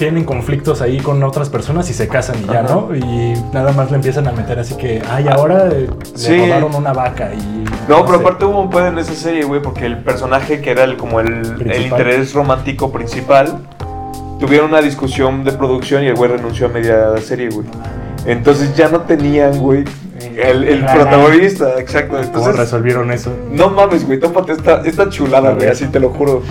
[0.02, 2.62] tienen conflictos ahí con otras personas y se casan y ya.
[2.62, 2.88] ¿no?
[2.92, 6.32] Y nada más le empiezan a meter así que, ay, ahora eh, Sí.
[6.32, 7.64] le robaron una vaca y...
[7.88, 8.24] No, pero sé.
[8.24, 11.20] aparte hubo un pedo en esa serie, güey, porque el personaje que era el, como
[11.20, 13.60] el, interés romántico principal,
[14.40, 17.68] tuvieron una discusión de producción y el güey renunció a media serie, güey.
[18.26, 19.84] Entonces ya no tenían, güey,
[20.36, 22.14] el, el protagonista, exacto.
[22.16, 23.32] ¿Cómo Entonces, resolvieron eso?
[23.52, 26.42] no mames, güey, tópate esta, esta chulada, güey, así te lo juro.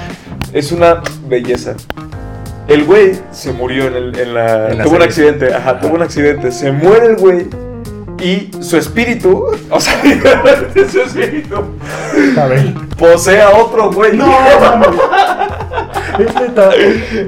[0.54, 1.76] Es una belleza.
[2.72, 4.70] El güey se murió en, el, en la...
[4.70, 5.80] En la tuvo un accidente, ajá, Ajá.
[5.82, 6.52] tuvo un accidente.
[6.52, 7.48] Se muere el güey
[8.22, 10.00] y su espíritu, o sea,
[10.90, 11.56] su espíritu,
[12.40, 12.74] A ver.
[12.98, 14.16] posee a otro güey.
[14.16, 14.32] No.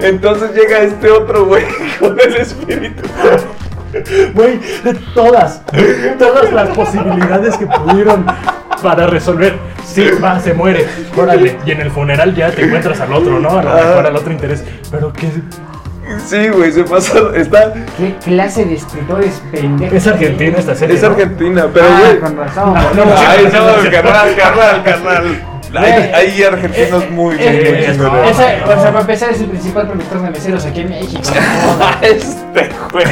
[0.01, 1.63] Entonces llega este otro güey
[1.99, 3.03] con el espíritu.
[4.34, 5.62] Güey, de todas,
[6.19, 8.25] todas las posibilidades que pudieron
[8.82, 9.58] para resolver.
[9.86, 11.58] Sí, va, se muere, órale.
[11.65, 13.49] Y en el funeral ya te encuentras al otro, ¿no?
[13.60, 13.75] A lo Ah.
[13.88, 14.63] mejor al otro interés.
[14.91, 15.29] Pero que
[16.27, 17.13] Sí, güey, se pasa.
[17.36, 17.73] Está.
[17.97, 19.95] ¿Qué clase de escritores pendejos?
[19.97, 20.95] es argentina esta serie.
[20.97, 21.10] Es ¿no?
[21.10, 22.19] argentina, pero Ah, güey.
[22.19, 22.73] con razón.
[22.73, 23.17] No, no, no,
[23.84, 23.89] sí.
[23.89, 25.43] carnal, carnal, carnal.
[25.77, 28.31] Hay, hay argentinos muy, muy, Eh, muy eh, chingones.
[28.31, 31.21] esa, o sea, para empezar, es el principal productor de meseros aquí en México.
[32.01, 33.05] Este güey.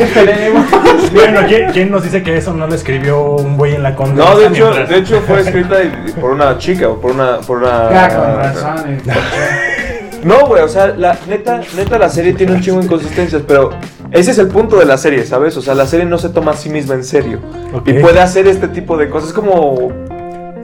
[0.00, 0.66] Esperemos.
[1.12, 4.24] Bueno, ¿quién, quién nos dice que eso no lo escribió un güey en la conda?
[4.24, 5.76] No, de hecho, de hecho fue escrita
[6.20, 7.38] por una chica o por una.
[7.40, 9.00] Por una Ya, con razón.
[9.06, 10.18] eh.
[10.24, 13.70] No, güey, o sea, la neta, neta la serie tiene un chingo de inconsistencias, pero
[14.10, 15.56] ese es el punto de la serie, ¿sabes?
[15.56, 17.40] O sea, la serie no se toma a sí misma en serio
[17.84, 19.30] y puede hacer este tipo de cosas.
[19.30, 19.90] Es como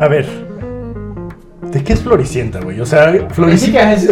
[0.00, 0.47] A ver.
[1.70, 2.80] ¿De qué es Floricienta, güey?
[2.80, 3.92] O sea, Floricienta.
[3.92, 4.08] Es-.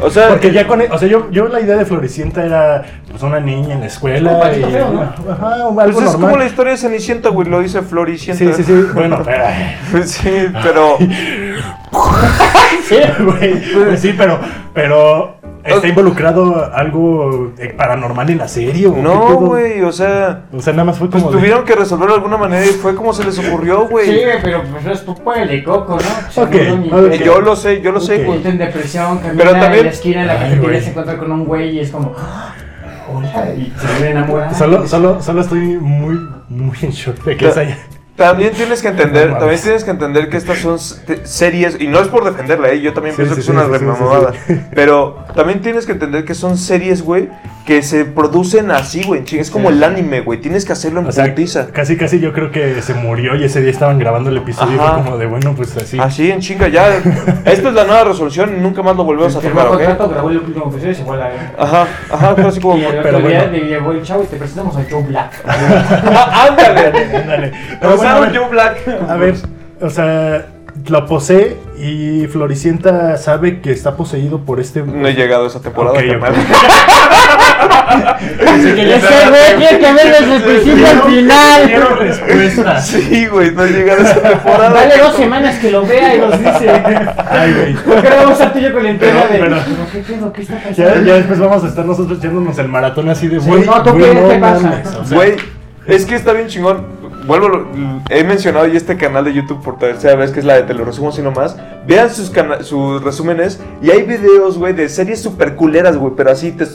[0.00, 0.80] O sea- porque ya con.
[0.90, 4.38] O sea, yo, yo la idea de Floricienta era pues una niña en la escuela.
[4.38, 5.32] Patito y, feo, ¿no?
[5.32, 6.20] Ajá, algo Pues es normal.
[6.20, 8.44] como la historia de Cenicienta, güey, lo dice Floricienta.
[8.44, 8.86] Sí, sí, sí.
[8.94, 10.04] Bueno, pero.
[10.06, 10.96] sí, pero...
[12.88, 13.60] Sí, güey.
[13.86, 14.38] Pues sí, pero.
[14.74, 15.36] Pero.
[15.64, 18.86] ¿Está involucrado algo eh, paranormal en la serie?
[18.88, 20.42] o No, güey, o sea...
[20.52, 21.32] O sea, nada más fue Pues como.
[21.34, 24.06] de- tuvieron que resolverlo de alguna manera y fue como se les ocurrió, güey.
[24.06, 26.42] Sí, güey, pero pues es por de coco, ¿no?
[26.42, 27.14] Ok, Seguro ni- ok.
[27.14, 28.26] Y Yo lo sé, yo lo sé, Ok.
[28.26, 28.46] güey.
[28.46, 31.44] En depresión, camina Pero también- en la esquina de la cafetería se encuentra con un
[31.44, 32.14] güey y es como...
[32.18, 32.54] "Ah,
[33.14, 34.54] Hola, y se vuelve enamorada.
[34.54, 37.76] Solo, solo, solo estoy muy, muy en shock de que esa ya.
[38.22, 41.98] También tienes que entender, No también tienes que entender que estas son series, y no
[42.00, 42.80] es por defenderla, ¿eh?
[42.80, 44.32] yo también Sí, pienso sí, que es una sí, remamada,
[44.74, 47.28] pero también tienes que entender que son series, güey,
[47.66, 51.12] que se producen así, güey, es como el anime, güey, tienes que hacerlo en O
[51.12, 51.68] sea, putiza.
[51.68, 54.78] casi casi yo creo que se murió y ese día estaban grabando el episodio y
[54.78, 55.98] fue como de bueno, pues así.
[55.98, 56.88] Así en chinga, ya,
[57.44, 59.84] esta es la nueva resolución y nunca más lo volvemos a Firmó tocar, ¿ok?
[59.86, 61.52] contrato, grabó el último episodio y se fue a la verga.
[61.58, 62.76] Ajá, ajá, fue así como...
[62.78, 63.52] Y el pero día bueno.
[63.52, 65.32] le llegó el chavo y te presentamos a Joe Black.
[65.46, 67.16] ¡Ah, ¡Ándale!
[67.16, 67.52] Ándale.
[67.80, 68.88] Pero bueno, a ver, Joe Black.
[69.08, 69.34] a ver,
[69.80, 70.46] o sea,
[70.88, 74.82] lo posee y Floricienta sabe que está poseído por este.
[74.82, 76.34] No he llegado a esa temporada, Ok, carnal.
[78.22, 78.72] Ese
[79.28, 81.62] güey tiene que ver desde el principio al final.
[81.66, 82.80] Quiero respuesta.
[82.80, 84.70] Sí, güey, no he llegado a esa temporada.
[84.70, 86.70] Dale dos semanas que lo vea y nos dice.
[87.30, 87.74] Ay, güey.
[87.74, 89.38] ¿Por qué no vamos a estar tú y yo con la entrega de.
[89.38, 90.32] Pero- "¿Pero ¿Qué pedo?
[90.32, 91.06] ¿Qué está Ya, pasando?
[91.06, 93.64] ya después vamos a estar nosotros echándonos el maratón así de Sí, güey.
[93.66, 94.60] no, ¿tú qué no te pasa?
[94.60, 95.36] mames, o sea, Güey,
[95.86, 97.01] es que está bien chingón.
[97.26, 97.66] Vuelvo,
[98.10, 100.74] he mencionado ya este canal de YouTube por tercera vez, que es la de Te
[100.74, 101.56] lo resumo así nomás.
[101.86, 102.32] Vean sus,
[103.02, 106.66] resúmenes y hay videos, güey, de series super culeras, güey, pero así te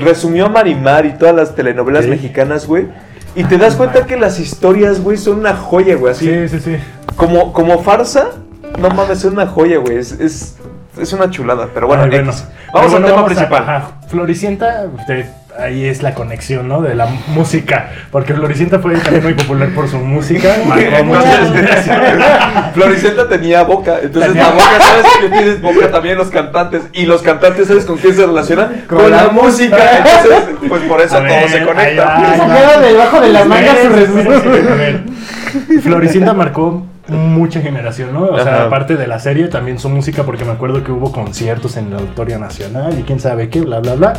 [0.00, 2.88] resumió Marimar y todas las telenovelas mexicanas, güey.
[3.36, 6.26] Y te das cuenta que las historias, güey, son una joya, güey, así.
[6.26, 6.76] Sí, sí, sí.
[7.16, 8.30] Como, como farsa,
[8.78, 9.98] no mames, es una joya, güey.
[9.98, 10.56] Es, es,
[10.98, 12.32] es una chulada, pero bueno, Ay, bueno.
[12.72, 13.62] vamos Pero al tema vamos a- principal.
[13.62, 13.90] ajá.
[14.08, 15.26] Floricienta, usted-
[15.58, 16.80] ahí es la conexión, ¿no?
[16.82, 17.90] De la música.
[18.10, 20.56] Porque Floricienta fue también muy popular por su música.
[20.66, 21.50] Marcó muchas
[22.74, 26.82] Floricienta tenía boca, entonces Tenía- la boca, ¿sabes que tienes boca también los cantantes?
[26.92, 28.84] Y los cantantes, ¿sabes con quién se relacionan?
[28.88, 29.76] Con Con, la la música.
[29.98, 32.04] Entonces, pues por eso A todo se conecta.
[32.04, 32.36] va, va.
[32.36, 35.80] Sacaron debajo de la manga su.
[35.82, 38.24] Floricienta marcó mucha generación, ¿no?
[38.26, 41.76] O sea, aparte de la serie, también su música, porque me acuerdo que hubo conciertos
[41.76, 44.12] en el Auditorio Nacional y quién sabe qué, bla, bla, bla.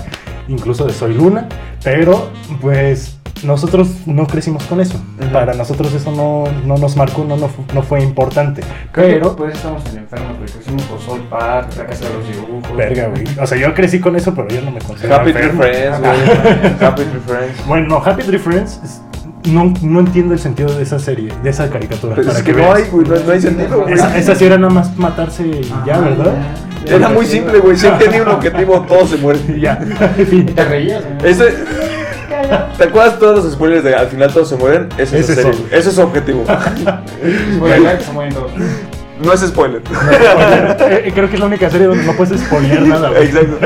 [0.47, 1.47] Incluso de Soy Luna.
[1.83, 2.29] Pero,
[2.61, 4.99] pues, nosotros no crecimos con eso.
[5.33, 8.61] Para nosotros eso no, no nos marcó, no, no, no fue importante.
[8.93, 12.77] Pero, pues estamos en enfermos, porque crecimos por Soul Park, la casa de los dibujos.
[12.77, 13.23] verga, güey.
[13.41, 15.49] O sea, yo crecí con eso, pero yo no me considero Happy Tree.
[15.49, 16.87] Friends, güey.
[16.87, 17.67] Happy Tree Friends.
[17.67, 19.01] Bueno, no, Happy Tree Friends, es-
[19.45, 22.15] no, no entiendo el sentido de esa serie, de esa caricatura.
[22.15, 23.93] Pues para es que no hay, güey, no, no hay sentido, güey.
[23.93, 26.33] Esa, esa sí era nada más matarse y ya, ¿verdad?
[26.85, 27.77] Era muy simple, güey.
[27.77, 29.43] Si tenía un objetivo, todos se mueren.
[29.55, 29.79] Y ya.
[29.79, 31.31] Te reías, güey.
[31.31, 31.45] Ese,
[32.77, 34.89] ¿Te acuerdas todos los spoilers de al final todos se mueren?
[34.97, 35.49] Ese es, Ese.
[35.71, 36.43] Ese es su objetivo.
[36.43, 38.51] Por acá que se mueren todos.
[39.23, 39.81] No es spoiler.
[40.79, 43.09] Eh, Creo que es la única serie donde no puedes spoilear nada.
[43.09, 43.23] güey.
[43.27, 43.57] Exacto.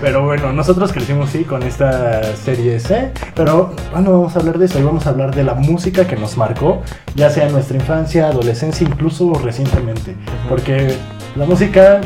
[0.00, 4.66] Pero bueno, nosotros crecimos sí con esta serie C, pero bueno, vamos a hablar de
[4.66, 6.82] eso y vamos a hablar de la música que nos marcó,
[7.14, 10.16] ya sea en nuestra infancia, adolescencia, incluso recientemente.
[10.48, 10.94] Porque
[11.36, 12.00] la música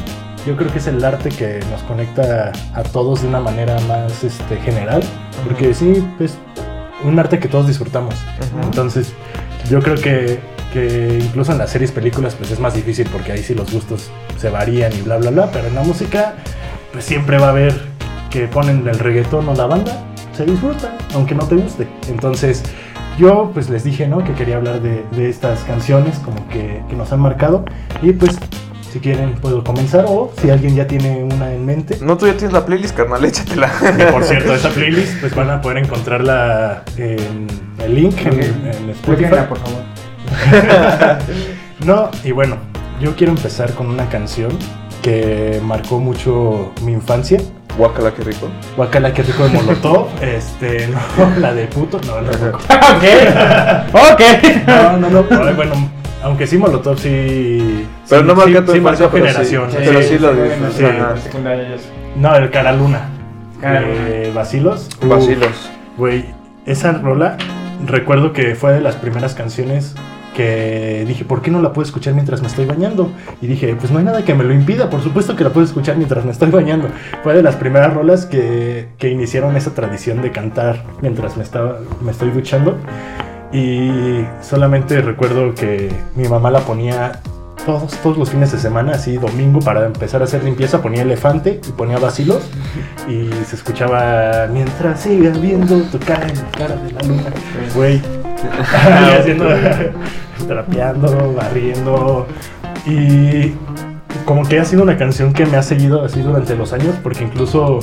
[0.47, 4.23] yo creo que es el arte que nos conecta a todos de una manera más
[4.25, 5.03] este, general,
[5.45, 6.37] porque sí, es
[7.05, 8.15] un arte que todos disfrutamos.
[8.63, 9.13] Entonces,
[9.71, 10.39] yo creo que,
[10.77, 14.11] que incluso en las series, películas, pues es más difícil porque ahí sí los gustos
[14.37, 15.51] se varían y bla, bla, bla.
[15.51, 16.35] Pero en la música,
[16.93, 17.75] pues siempre va a haber
[18.31, 20.05] que ponen el reggaetón o la banda,
[20.37, 21.89] se disfruta, aunque no te guste.
[22.11, 22.63] Entonces,
[23.19, 24.23] yo pues les dije, ¿no?
[24.23, 27.65] Que quería hablar de, de estas canciones como que, que nos han marcado.
[28.03, 28.39] Y pues,
[28.93, 31.97] si quieren, puedo comenzar o si alguien ya tiene una en mente.
[32.03, 33.73] No, tú ya tienes la playlist, carnal, échatela.
[33.97, 37.47] Que, por cierto, esa playlist pues van a poder encontrarla en
[37.83, 39.47] el link en, en Spotify.
[39.49, 39.96] Por favor.
[41.85, 42.57] No, y bueno,
[43.01, 44.51] yo quiero empezar con una canción
[45.03, 47.39] que marcó mucho mi infancia.
[47.77, 48.49] Guacala, qué rico.
[48.77, 50.09] Guacala, que rico de Molotov.
[50.23, 50.99] este, no,
[51.39, 52.57] la de puto, no, no, no.
[52.57, 54.13] ok.
[54.13, 54.67] Ok.
[54.67, 55.23] No, no, no.
[55.55, 55.75] bueno,
[56.23, 57.87] aunque sí, Molotov sí.
[58.09, 59.71] Pero sí- no marca sí- tu sí infancia, marcó pero generación.
[59.71, 63.11] Sí, pero sí lo es- No, el Cara Luna.
[63.61, 64.89] Cara de Vacilos.
[65.03, 65.71] Uf, Vacilos.
[65.99, 66.25] Güey,
[66.65, 67.37] esa rola,
[67.87, 69.95] recuerdo que fue de las primeras canciones
[70.37, 73.11] que dije, ¿por qué no la puedo escuchar mientras me estoy bañando?
[73.41, 75.65] Y dije, pues no hay nada que me lo impida, por supuesto que la puedo
[75.65, 76.89] escuchar mientras me estoy bañando.
[77.23, 81.79] Fue de las primeras rolas que, que iniciaron esa tradición de cantar mientras me, estaba,
[82.03, 82.77] me estoy duchando.
[83.51, 87.21] Y solamente recuerdo que mi mamá la ponía
[87.65, 91.61] todos, todos los fines de semana, así domingo, para empezar a hacer limpieza, ponía elefante
[91.67, 92.43] y ponía vacilos
[93.09, 97.23] y se escuchaba mientras siga viendo tu cara en cara de la luna.
[97.75, 98.03] Güey,
[99.13, 99.47] y haciendo,
[100.49, 102.27] trapeando, barriendo
[102.87, 103.53] y
[104.25, 107.25] como que ha sido una canción que me ha seguido así durante los años, porque
[107.25, 107.81] incluso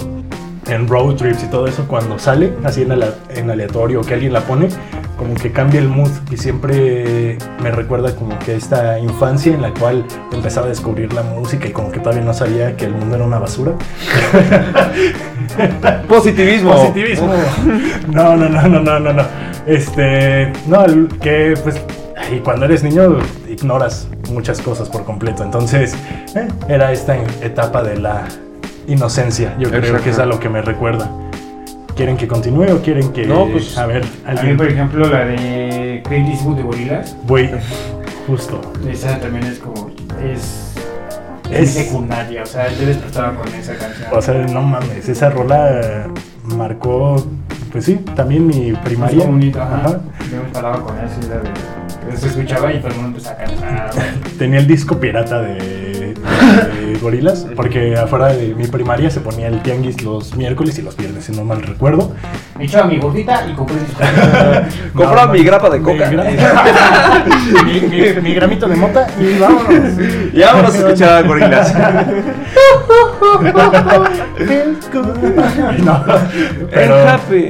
[0.68, 4.14] en road trips y todo eso, cuando sale así en, ala- en aleatorio o que
[4.14, 4.70] alguien la pone,
[5.18, 9.72] como que cambia el mood y siempre me recuerda como que esta infancia en la
[9.74, 13.16] cual empezaba a descubrir la música y como que todavía no sabía que el mundo
[13.18, 13.74] era una basura.
[16.08, 16.72] Positivismo.
[16.76, 17.30] Positivismo.
[18.12, 19.24] No, no, no, no, no, no, no.
[19.66, 20.86] Este, no,
[21.22, 21.80] que pues
[22.32, 23.18] y cuando eres niño
[23.50, 25.44] ignoras muchas cosas por completo.
[25.44, 25.96] Entonces,
[26.36, 28.26] eh, era esta etapa de la
[28.88, 29.56] inocencia.
[29.60, 31.10] Yo creo que es a lo que me recuerda.
[31.96, 35.08] ¿Quieren que continúe o quieren que No, pues, a ver, A mí, alguien por ejemplo,
[35.08, 37.52] la de Clint Eastwood de Gorilas, Güey,
[38.28, 38.60] justo.
[38.90, 39.92] esa también es como.
[40.24, 40.72] Es-
[41.52, 44.08] Es secundaria, o sea, yo despertaba con esa canción.
[44.12, 46.08] O sea, no mames, esa rola
[46.46, 47.24] marcó
[47.74, 49.20] pues sí, también mi Es primaria.
[49.22, 49.76] como bonito, ajá.
[49.78, 50.00] Ajá.
[50.32, 50.50] Yo me
[50.84, 51.50] con la de.
[52.12, 53.92] que Se escuchaba y todo el mundo empezaba a cantar.
[54.38, 59.62] Tenía el disco pirata de, de gorilas, porque afuera de mi primaria se ponía el
[59.64, 62.14] tianguis los miércoles y los viernes, si no mal recuerdo.
[62.64, 64.02] Me echaba mi gordita y compré el disco.
[64.96, 66.10] Compraba No, mi grapa de mi coca.
[67.66, 69.74] mi, mi- mi gramito de mota y vámonos.
[70.32, 71.74] Y vámonos a escuchar a gorilas.
[75.84, 76.70] No, Pero...
[76.72, 77.10] pero.
[77.10, 77.50] happy.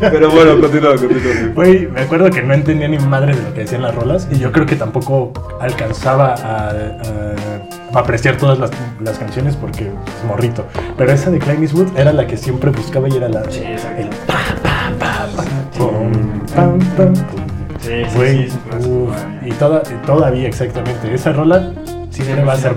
[0.00, 1.52] Pero bueno, continúa, continúa.
[1.54, 4.38] Güey, me acuerdo que no entendía ni madre de lo que decían las rolas y
[4.38, 10.64] yo creo que tampoco alcanzaba a- a apreciar todas las, las canciones porque es morrito.
[10.96, 13.62] Pero esa de Clint Eastwood era la que siempre buscaba y era la Sí,
[13.98, 15.44] el pa pa pa pa
[15.76, 16.12] pum,
[16.54, 17.40] pam, pam, pum.
[17.80, 21.72] Sí, sí, Güey, sí, clásico uf, y toda, todavía exactamente esa rola
[22.10, 22.74] siempre Sí, va a sí ser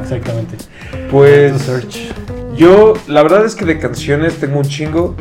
[0.00, 0.56] exactamente.
[1.10, 2.12] Pues Search.
[2.56, 5.14] yo, la verdad es que de canciones tengo un chingo.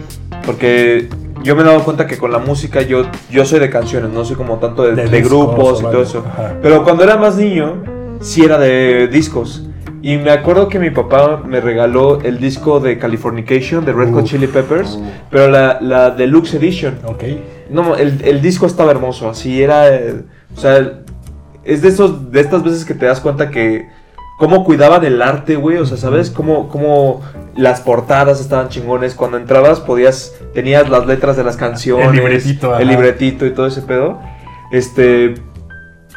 [0.45, 1.09] Porque
[1.43, 4.25] yo me he dado cuenta que con la música yo, yo soy de canciones, no
[4.25, 6.25] soy como tanto de, De de discos grupos y o todo eso.
[6.27, 6.53] ajá.
[6.61, 7.83] Pero cuando era más niño,
[8.19, 9.65] sí era de discos.
[10.01, 14.23] Y me acuerdo que mi papá me regaló el disco de Californication de Red Hot.
[14.25, 14.97] Chili Peppers,
[15.29, 16.99] pero la, la Deluxe Edition.
[17.05, 17.23] Ok.
[17.69, 19.93] No, el, el disco estaba hermoso, así era.
[19.93, 20.21] eh,
[20.55, 21.01] o sea,
[21.65, 23.87] es de, esos, de estas veces que te das cuenta que.
[24.39, 25.75] Cómo cuidaban el arte, güey.
[25.75, 26.29] O sea, ¿sabes?
[26.29, 27.21] Cómo, cómo
[27.57, 29.13] las portadas estaban chingones.
[29.15, 30.33] Cuando entrabas podías.
[30.53, 32.07] Tenías las letras de las canciones.
[32.07, 32.81] El libretito, ajá.
[32.81, 34.17] El libretito y todo ese pedo.
[34.71, 35.33] Este.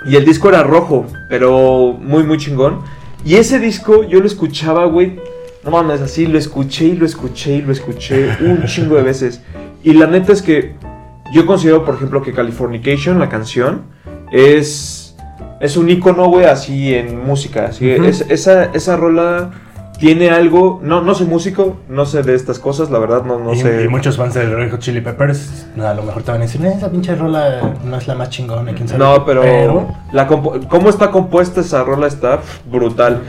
[0.05, 2.81] Y el disco era rojo, pero muy, muy chingón.
[3.25, 5.21] Y ese disco yo lo escuchaba, güey.
[5.65, 9.41] No mames, así lo escuché y lo escuché y lo escuché un chingo de veces.
[9.85, 10.75] Y la neta es que
[11.33, 13.83] yo considero, por ejemplo, que Californication, la canción,
[14.33, 15.15] es,
[15.61, 17.67] es un icono, güey, así en música.
[17.67, 19.51] Así, es- esa, esa rola
[20.03, 20.81] tiene algo.
[20.83, 23.85] No, no soy músico, no sé de estas cosas, la verdad, no, no y, sé.
[23.85, 26.61] y muchos fans de Red Hot Chili Peppers a lo mejor te van a decir,
[26.67, 28.99] "Eh, esa pinche rola no es la más chingona, quién sabe.
[28.99, 33.21] No, pero, Pero, la cómo está compuesta esa rola está brutal.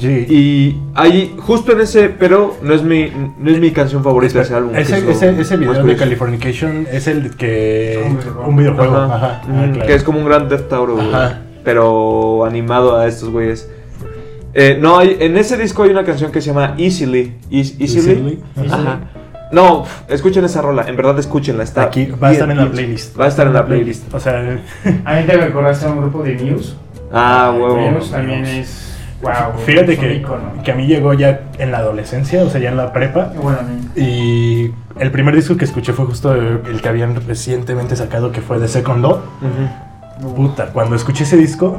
[0.00, 0.26] sí.
[0.30, 4.44] Y ahí, justo en ese, pero no es mi, no es mi canción favorita de
[4.44, 4.74] ese álbum.
[4.76, 6.00] ese, es ese, ese video de curioso.
[6.00, 8.02] Californication es el que...
[8.46, 8.96] Un videojuego.
[8.96, 9.14] Ajá.
[9.14, 9.42] ajá.
[9.46, 9.86] Mm, ah, claro.
[9.86, 11.40] Que es como un gran Death Tauro, güey, Ajá.
[11.64, 13.68] pero animado a estos güeyes.
[14.54, 17.34] Eh, no, hay, en ese disco hay una canción que se llama Easily.
[17.50, 18.10] Eas- Easily.
[18.10, 19.00] Easily, Ajá.
[19.50, 21.62] No, escuchen esa rola, en verdad escúchenla.
[21.62, 23.18] Está Aquí va a bien, estar en la playlist.
[23.18, 24.12] Va a estar en la playlist.
[24.14, 24.40] O sea,
[25.04, 26.74] A mí te me recordaste a un grupo de Muse.
[27.12, 27.76] Ah, huevo.
[27.90, 28.84] Muse también es.
[29.20, 29.32] Wow.
[29.66, 30.24] fíjate es que,
[30.62, 33.32] que a mí llegó ya en la adolescencia, o sea, ya en la prepa.
[33.42, 33.58] Bueno.
[33.96, 38.58] Y el primer disco que escuché fue justo el que habían recientemente sacado, que fue
[38.60, 39.20] The Second Law.
[40.36, 41.76] Puta, cuando escuché ese disco,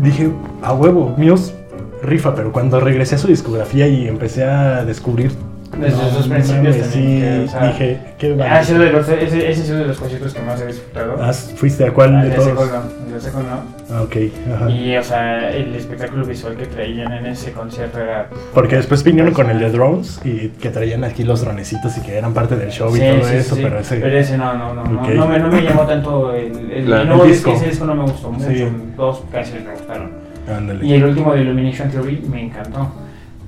[0.00, 0.30] dije,
[0.62, 1.54] a huevo, Muse
[2.02, 5.32] rifa, pero cuando regresé a su discografía y empecé a descubrir...
[5.80, 8.64] Desde sus principios mames, también, sí, que, o sea, dije, qué bárbaro.
[8.64, 11.16] sido de los, ese, ese ha sido de los conciertos que más he disfrutado.
[11.20, 12.46] Ah, ¿Fuiste a cuál Ah, de todos?
[12.46, 12.70] Second
[13.10, 13.96] No, el Second No.
[13.96, 14.16] Ah, ok,
[14.54, 14.70] ajá.
[14.70, 18.28] Y, o sea, el espectáculo visual que traían en ese concierto era.
[18.54, 22.16] Porque después vinieron con el de drones y que traían aquí los dronecitos y que
[22.16, 23.60] eran parte del show y Sí, todo sí, eso, sí.
[23.62, 23.78] pero
[24.18, 24.38] ese...
[24.38, 25.08] no, no, no, no, Ok.
[25.10, 27.50] no, me, no me llamó tanto el, el, La- el nuevo el disco.
[27.52, 28.48] Ese disco no me gustó mucho.
[28.48, 28.66] Sí.
[28.96, 30.25] Dos canciones me gustaron.
[30.48, 30.86] Ándale.
[30.86, 32.90] Y el último de Illumination Theory me encantó.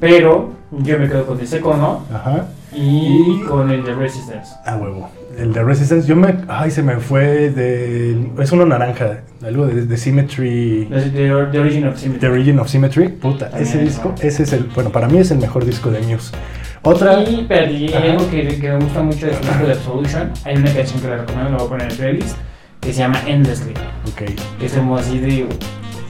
[0.01, 2.47] Pero yo me quedo con el Second No Ajá.
[2.73, 4.55] y con el de Resistance.
[4.65, 5.09] A huevo.
[5.37, 6.35] El de Resistance, yo me...
[6.49, 8.31] Ay, se me fue de...
[8.41, 10.89] Es uno naranja, algo de, de Symmetry...
[10.91, 11.11] The, the,
[11.53, 12.21] The Origin of Symmetry.
[12.21, 14.23] The Origin of Symmetry, puta, También ese es disco, bueno.
[14.23, 16.35] ese es el, bueno, para mí es el mejor disco de Muse.
[16.83, 17.23] Otra.
[17.23, 18.03] Y, Ajá.
[18.03, 21.09] algo que, que me gusta mucho de este disco de Absolution, hay una canción que
[21.09, 22.37] la recomiendo, la voy a poner en el playlist,
[22.81, 23.73] que se llama Endlessly.
[24.13, 24.31] Ok.
[24.59, 25.47] Que es como así de.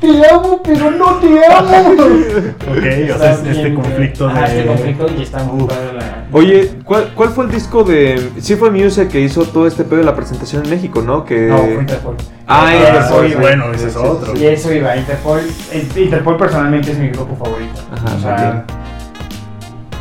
[0.00, 1.68] Te amo, pero no te amo.
[2.68, 2.84] Ok,
[3.14, 4.46] o sea, este bien, conflicto ajá, de.
[4.60, 6.26] Este conflicto y está muy padre la.
[6.32, 8.30] Oye, ¿cuál, ¿cuál fue el disco de.
[8.40, 11.24] Sí, fue Muse que hizo todo este pedo de la presentación en México, ¿no?
[11.24, 11.48] Que.
[11.48, 12.16] No, fue Interpol.
[12.46, 13.34] Ah, Ah, Interpol, sí.
[13.40, 14.36] bueno, ese es Sí, sí, otro.
[14.38, 15.40] Y eso iba, Interpol.
[15.72, 17.80] eh, Interpol personalmente es mi grupo favorito.
[17.92, 18.64] Ajá, o sea,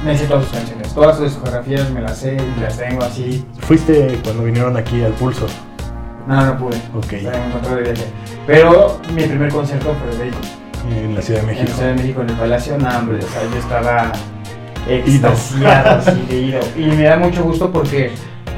[0.06, 0.94] me sé todas sus canciones.
[0.94, 3.44] Todas sus discografías me las sé y las tengo así.
[3.62, 5.48] Fuiste cuando vinieron aquí al pulso.
[6.28, 6.76] No, no pude.
[6.96, 7.06] Ok.
[7.06, 8.06] O sea, me encontré de viaje.
[8.48, 10.38] Pero mi primer concierto fue de ellos.
[10.90, 11.70] En la Ciudad de En México.
[11.70, 12.78] la Ciudad de México, en el Palacio.
[12.78, 14.12] No, hombre, o sea, yo estaba
[14.88, 16.60] extasiado, así de ido.
[16.78, 18.12] Y me da mucho gusto porque,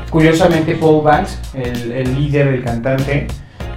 [0.10, 3.28] curiosamente, Paul Banks, el, el líder, el cantante,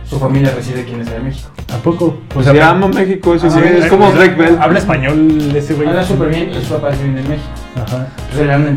[0.05, 1.51] su familia reside aquí en la Ciudad de México.
[1.73, 2.19] ¿A poco?
[2.29, 4.59] Pues se llama México, ese Ah, sí, es como Drake Bell.
[4.61, 5.89] Habla español ese güey.
[5.89, 7.49] Habla súper bien y sus papás viven en México.
[7.75, 8.07] Ajá.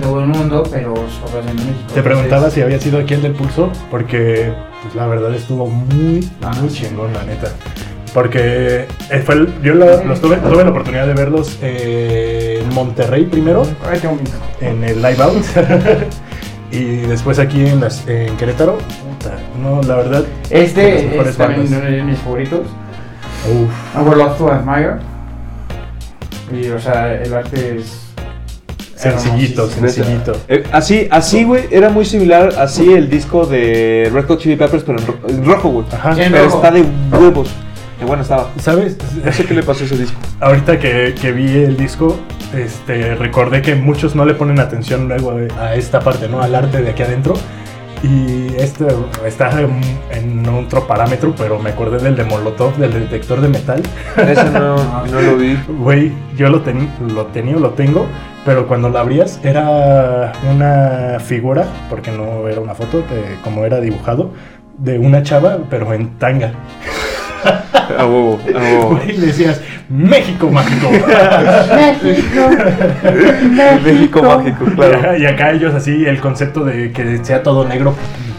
[0.02, 1.94] Todo el mundo, pero viven en México.
[1.94, 4.54] Te preguntaba si había sido aquí el del pulso, porque
[4.84, 7.50] pues, la verdad estuvo muy, Ah, muy chingón, la neta.
[8.14, 12.74] Porque eh, fue el- yo lo- los tuve, tuve la oportunidad de verlos eh, en
[12.74, 14.32] Monterrey primero, Ay, qué bonito.
[14.62, 15.44] en el Live Out,
[16.72, 18.78] y después aquí en, las, en Querétaro.
[18.78, 20.24] Puta, no, la verdad.
[20.50, 22.62] Este es también uno de mis favoritos.
[23.52, 24.94] Uf, Love to Admire.
[26.54, 28.05] Y, o sea, el arte es.
[28.96, 30.34] Sencillito, sencillito.
[30.48, 34.84] Eh, así, así, güey, era muy similar, así el disco de Red Hot Chili Peppers,
[34.84, 35.86] pero en, ro- en rojo, güey.
[35.92, 36.16] Ajá.
[36.16, 36.58] Sí, en Pero rojo.
[36.58, 37.50] está de huevos.
[38.00, 38.50] Qué bueno estaba.
[38.60, 38.98] ¿Sabes?
[39.24, 40.20] No sé qué le pasó a ese disco.
[40.42, 42.18] Ahorita que, que vi el disco,
[42.54, 46.42] este, recordé que muchos no le ponen atención luego a, a esta parte, ¿no?
[46.42, 47.36] Al arte de aquí adentro.
[48.04, 48.86] Y este
[49.26, 49.80] está en,
[50.12, 53.82] en otro parámetro, pero me acordé del de Molotov, del detector de metal.
[54.18, 54.76] Ese no,
[55.12, 55.58] no lo vi.
[55.80, 58.06] Güey, yo lo, teni- lo tenía, lo tengo,
[58.46, 63.80] pero cuando lo abrías era una figura, porque no era una foto, de- como era
[63.80, 64.32] dibujado,
[64.78, 66.52] de una chava, pero en tanga.
[67.98, 68.90] A huevo, a huevo.
[68.98, 70.90] Güey, decías, México mágico.
[73.84, 75.18] México mágico, claro.
[75.18, 77.96] Y acá ellos así, el concepto de que sea todo negro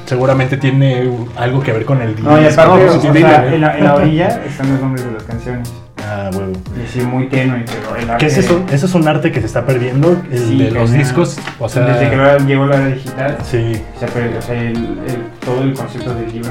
[0.06, 2.60] seguramente tiene algo que ver con el No, y disco.
[2.62, 5.72] aparte, pues, o sea, en, la, en la orilla están los nombres de las canciones.
[6.08, 6.52] Ah, huevo.
[6.52, 8.24] Y sí, muy tenue, pero el arte.
[8.24, 8.64] ¿Qué es eso?
[8.70, 11.84] Eso es un arte que se está perdiendo, el Sí, de los discos, o sea...
[11.86, 15.74] Desde que llegó la era digital, Sí, se perdió, o sea, el, el- todo el
[15.74, 16.50] concepto del libro.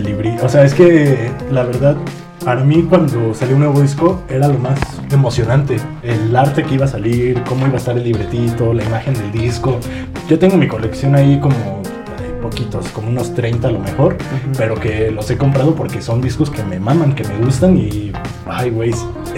[0.00, 0.38] De.
[0.42, 1.96] O sea, es que la verdad,
[2.44, 4.78] para mí cuando salió un nuevo disco era lo más
[5.10, 5.76] emocionante.
[6.02, 9.32] El arte que iba a salir, cómo iba a estar el libretito, la imagen del
[9.32, 9.78] disco.
[10.28, 14.16] Yo tengo mi colección ahí como eh, poquitos, como unos 30 a lo mejor,
[14.56, 18.12] pero que los he comprado porque son discos que me maman, que me gustan y,
[18.46, 18.92] ay, güey,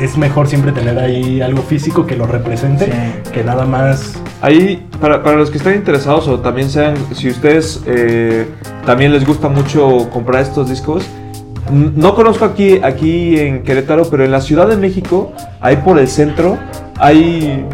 [0.05, 3.31] es mejor siempre tener ahí algo físico que lo represente Sí.
[3.33, 7.83] que nada más Ahí, para, para los que están interesados o también sean, si ustedes
[7.87, 8.47] eh,
[8.87, 11.05] también les gusta mucho comprar estos discos,
[11.73, 16.09] no conozco aquí, aquí en Querétaro, pero en la Ciudad de México, ahí por el
[16.09, 16.57] centro,
[16.99, 17.67] hay...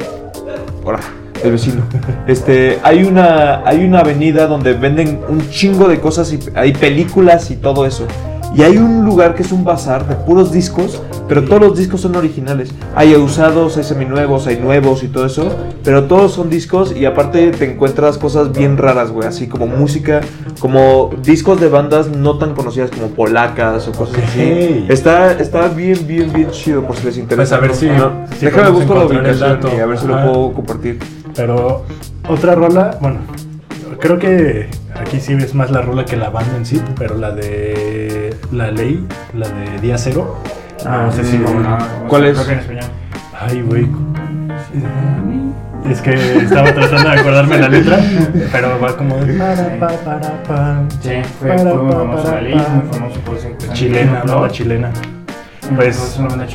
[0.84, 1.00] Hola,
[1.42, 1.82] el vecino.
[2.26, 7.50] Este, hay una, hay una avenida donde venden un chingo de cosas y hay películas
[7.50, 8.06] y todo eso.
[8.56, 12.00] Y hay un lugar que es un bazar de puros discos, pero todos los discos
[12.02, 12.72] son originales.
[12.94, 17.50] Hay usados, hay seminuevos, hay nuevos y todo eso, pero todos son discos y aparte
[17.50, 20.20] te encuentras cosas bien raras, güey, así como música,
[20.60, 24.86] como discos de bandas no tan conocidas como polacas o cosas así.
[24.88, 27.58] Está, está bien, bien, bien chido por si les interesa.
[27.58, 28.26] Pues a ver si- ¿no?
[28.38, 30.98] si Déjame buscar la ubicación y a ver si lo puedo compartir.
[31.34, 31.84] Pero
[32.28, 33.18] otra rola, bueno,
[33.98, 37.30] creo que aquí sí es más la rola que la banda en sí, pero la
[37.32, 40.36] de La Ley, la de Día Cero.
[40.84, 41.38] No sé si.
[42.08, 42.38] ¿cuál creo es?
[42.46, 42.84] que en español.
[43.40, 43.88] Ay, güey.
[45.90, 47.98] Es que estaba tratando de acordarme la letra,
[48.52, 49.34] pero va como de.
[49.34, 50.82] Para, pa, para, pa.
[51.02, 52.40] Sí, fue, muy pa, famoso pa.
[52.40, 54.42] muy famoso por ser Chilena, ¿no?
[54.46, 54.90] La chilena.
[55.76, 56.54] pues- seguramente-.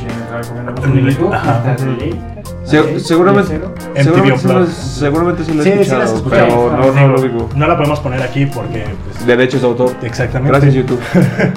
[2.64, 4.68] Seguramente sí, lo, Unplugged.
[4.68, 6.46] seguramente sí lo he Sí, sí escuchado, la has escuchado.
[6.46, 7.48] pero no, no lo digo.
[7.56, 8.84] No la podemos poner aquí porque.
[9.04, 9.92] Pues, Derechos de autor.
[10.02, 10.50] exactamente.
[10.52, 11.00] Gracias YouTube.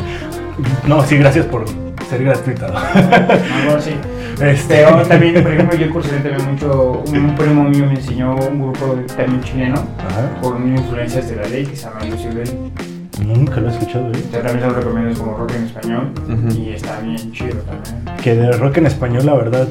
[0.88, 1.65] No, sí, gracias por
[2.13, 2.67] ser gratuita.
[3.63, 3.91] Algo así.
[4.41, 7.03] Este, Pero también, por ejemplo, yo cursé también mucho.
[7.07, 10.41] Un primo mío me enseñó un grupo también chileno Ajá.
[10.41, 12.72] por influencias de la ley que se llama Lucio Bell.
[13.26, 14.24] Nunca lo he escuchado, ¿eh?
[14.32, 16.11] Yo también lo recomiendo es como rock en español
[16.57, 18.18] y está bien chido también.
[18.22, 19.68] Que de rock en español, la verdad,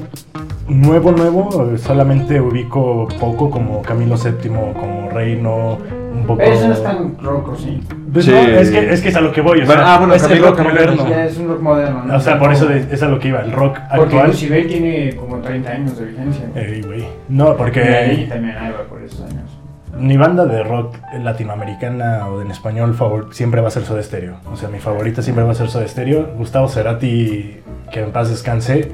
[0.69, 5.79] nuevo, nuevo, solamente ubico poco como Camilo VII, como Reino,
[6.13, 6.43] un poco...
[6.43, 7.81] Eso no es tan rock, ¿o sí?
[8.13, 8.31] Pues Sí.
[8.31, 10.15] no, es que, es que es a lo que voy, o Bueno, sea, ah, bueno,
[10.15, 11.07] es el rock moderno.
[11.15, 12.17] Es un rock moderno, ¿no?
[12.17, 14.27] O sea, por eso de- es a lo que iba, el rock Porque actual.
[14.29, 16.45] Lucibel tiene como 30 años de vigencia.
[16.55, 17.05] Ey, güey.
[17.29, 19.59] No, Y ahí porque también va por esos años.
[19.99, 24.37] mi banda de rock latinoamericana o en español favor, siempre va a ser Soda Stereo.
[24.53, 26.29] O sea, mi favorita siempre va a ser Soda Stereo.
[26.37, 27.61] Gustavo Cerati,
[27.91, 28.91] que en paz descanse,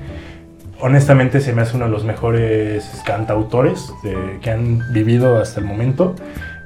[0.80, 5.66] honestamente se me hace uno de los mejores cantautores de- que han vivido hasta el
[5.66, 6.14] momento.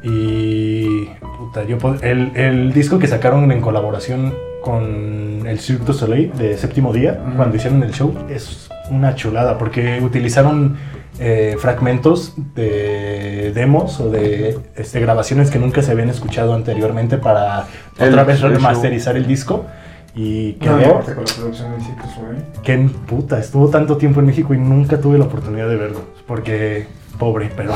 [0.03, 1.07] Y
[1.39, 6.57] puta, yo el, el disco que sacaron en colaboración con el Cirque du Soleil de
[6.57, 10.77] Séptimo Día, cuando hicieron el show, es una chulada porque utilizaron
[11.19, 17.67] eh, fragmentos de demos o de este, grabaciones que nunca se habían escuchado anteriormente para
[17.99, 19.67] El- otra vez el remasterizar el disco.
[20.15, 22.45] Y No, quedó aparte con la producción del Circo Soleil.
[22.63, 26.01] que puta, estuvo tanto tiempo en México y nunca tuve la oportunidad de verlo.
[26.27, 26.87] Porque,
[27.19, 27.73] pobre, pero.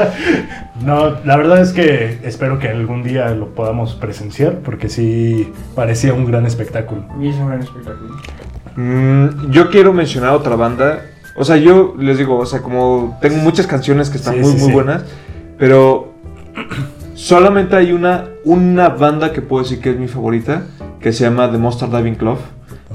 [0.84, 6.12] no, la verdad es que espero que algún día lo podamos presenciar, porque sí parecía
[6.14, 7.04] un gran espectáculo.
[7.20, 8.16] Y es un gran espectáculo.
[8.76, 11.02] Mm, yo quiero mencionar otra banda.
[11.36, 14.50] O sea, yo les digo, o sea, como tengo muchas canciones que están Sí, muy,
[14.52, 14.72] sí, muy sí.
[14.72, 15.04] buenas,
[15.58, 16.12] pero
[17.14, 20.64] solamente hay una, una banda que puedo decir que es mi favorita,
[21.00, 22.38] que se llama The Monster Diving Club,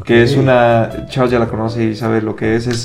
[0.03, 2.83] que es una, Charles ya la conoce y sabe lo que es, es,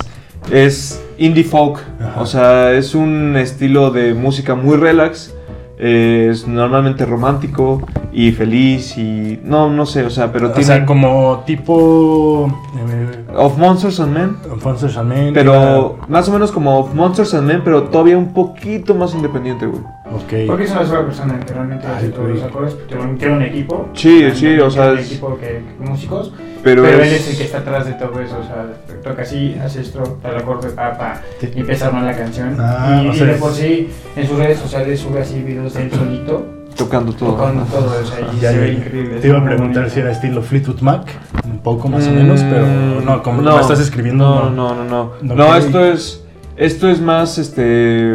[0.50, 2.20] es indie folk, Ajá.
[2.20, 5.34] o sea, es un estilo de música muy relax,
[5.82, 7.80] eh, es normalmente romántico
[8.12, 10.66] y feliz y no, no sé, o sea, pero o tiene...
[10.66, 12.52] sea, como tipo.
[12.76, 14.36] Eh, Of Monsters and Men.
[14.52, 15.32] Alfonso Chamén.
[15.32, 19.80] Pero más o menos como Monsters and Men, pero todavía un poquito más independiente, güey.
[20.12, 20.46] Ok.
[20.46, 22.76] Porque es una sola persona que Ay, todos los acordes.
[23.18, 23.88] Tiene un, equipo.
[23.94, 26.32] Sí, sí, o sea, Un equipo que, músicos.
[26.62, 28.36] Pero, Pero, él es- es el que está atrás de todo eso.
[28.38, 28.66] O sea,
[29.02, 31.22] toca así, hace esto, el acorde, pa, pa.
[31.40, 31.48] Sí.
[31.56, 32.56] Y empieza a armar la canción.
[32.60, 35.40] Ah, y, o y sea, de es- por sí, en sus redes sociales sube así
[35.42, 36.46] videos de él solito.
[36.76, 37.34] tocando todo.
[37.34, 38.14] Tocando todo eso.
[38.36, 39.18] Y Ya, se ve increíble.
[39.20, 39.94] Te iba a es preguntar bonito.
[39.94, 41.02] si era estilo Fleetwood Mac,
[41.44, 42.66] un poco más o Mm, menos, pero
[43.04, 44.24] no, como lo estás escribiendo.
[44.24, 45.12] No, no, no, no.
[45.20, 46.22] No, No, esto es.
[46.56, 48.12] Esto es más este.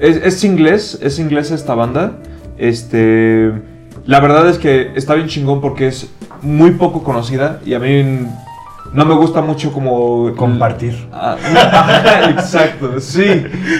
[0.00, 2.18] Es, es inglés, es inglés esta banda.
[2.58, 3.52] Este.
[4.06, 6.08] La verdad es que está bien chingón porque es
[6.44, 8.26] muy poco conocida y a mí
[8.92, 10.32] no me gusta mucho como.
[10.36, 11.08] Compartir.
[11.12, 13.24] Ah, ajá, exacto, sí,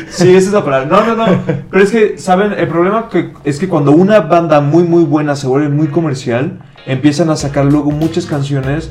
[0.08, 0.86] sí, esa es la palabra.
[0.86, 1.38] No, no, no,
[1.70, 2.52] pero es que, ¿saben?
[2.54, 6.58] El problema que, es que cuando una banda muy, muy buena se vuelve muy comercial,
[6.86, 8.90] empiezan a sacar luego muchas canciones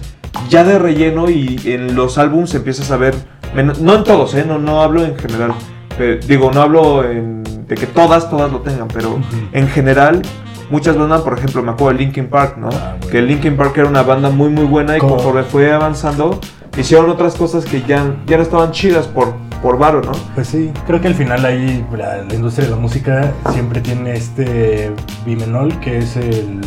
[0.50, 3.16] ya de relleno y en los álbums empiezas a ver,
[3.56, 4.46] no en todos, ¿eh?
[4.48, 5.52] No, no hablo en general,
[5.98, 9.24] pero, digo, no hablo en- de que todas, todas lo tengan, pero Ujú.
[9.52, 10.22] en general...
[10.74, 12.70] Muchas bandas, por ejemplo, me acuerdo de Linkin Park, ¿no?
[12.74, 13.12] Ah, bueno.
[13.12, 16.40] Que Linkin Park era una banda muy, muy buena y Como- conforme fue avanzando,
[16.76, 20.14] hicieron otras cosas que ya, ya no estaban chidas por, por varo, ¿no?
[20.34, 24.14] Pues sí, creo que al final ahí la, la industria de la música siempre tiene
[24.14, 24.92] este
[25.28, 26.60] bimenol que es el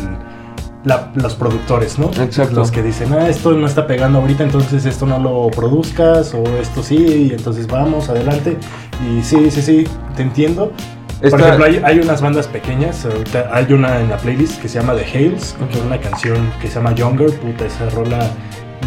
[0.85, 2.07] la- los productores, ¿no?
[2.23, 2.55] Exacto.
[2.55, 6.45] Los que dicen, ah, esto no está pegando ahorita, entonces esto no lo produzcas, o
[6.61, 8.57] esto sí, y entonces vamos, adelante.
[9.05, 9.85] Y sí, sí, sí,
[10.15, 10.71] te entiendo.
[11.19, 14.69] Por Esta- ejemplo, hay, hay unas bandas pequeñas, ahorita hay una en la playlist que
[14.69, 18.19] se llama The Hales, que es una canción que se llama Younger, puta, esa rola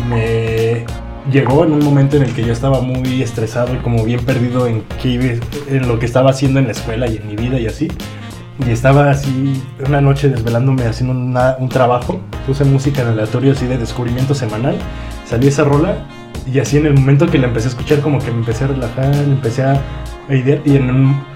[0.08, 0.86] me
[1.32, 4.68] llegó en un momento en el que yo estaba muy estresado y como bien perdido
[4.68, 7.66] en, qué en lo que estaba haciendo en la escuela y en mi vida y
[7.68, 7.88] así.
[8.66, 13.66] Y estaba así una noche desvelándome haciendo una- un trabajo, puse música en aleatorio así
[13.66, 14.76] de descubrimiento semanal,
[15.26, 16.06] salió esa rola
[16.52, 18.68] y así en el momento que la empecé a escuchar como que me empecé a
[18.68, 19.80] relajar, empecé a
[20.30, 21.29] idear y en un-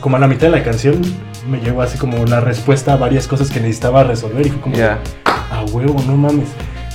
[0.00, 1.00] como a la mitad de la canción
[1.48, 4.76] me llegó así como una respuesta a varias cosas que necesitaba resolver y fue como
[4.76, 4.98] Ya.
[5.50, 6.48] a huevo, no mames.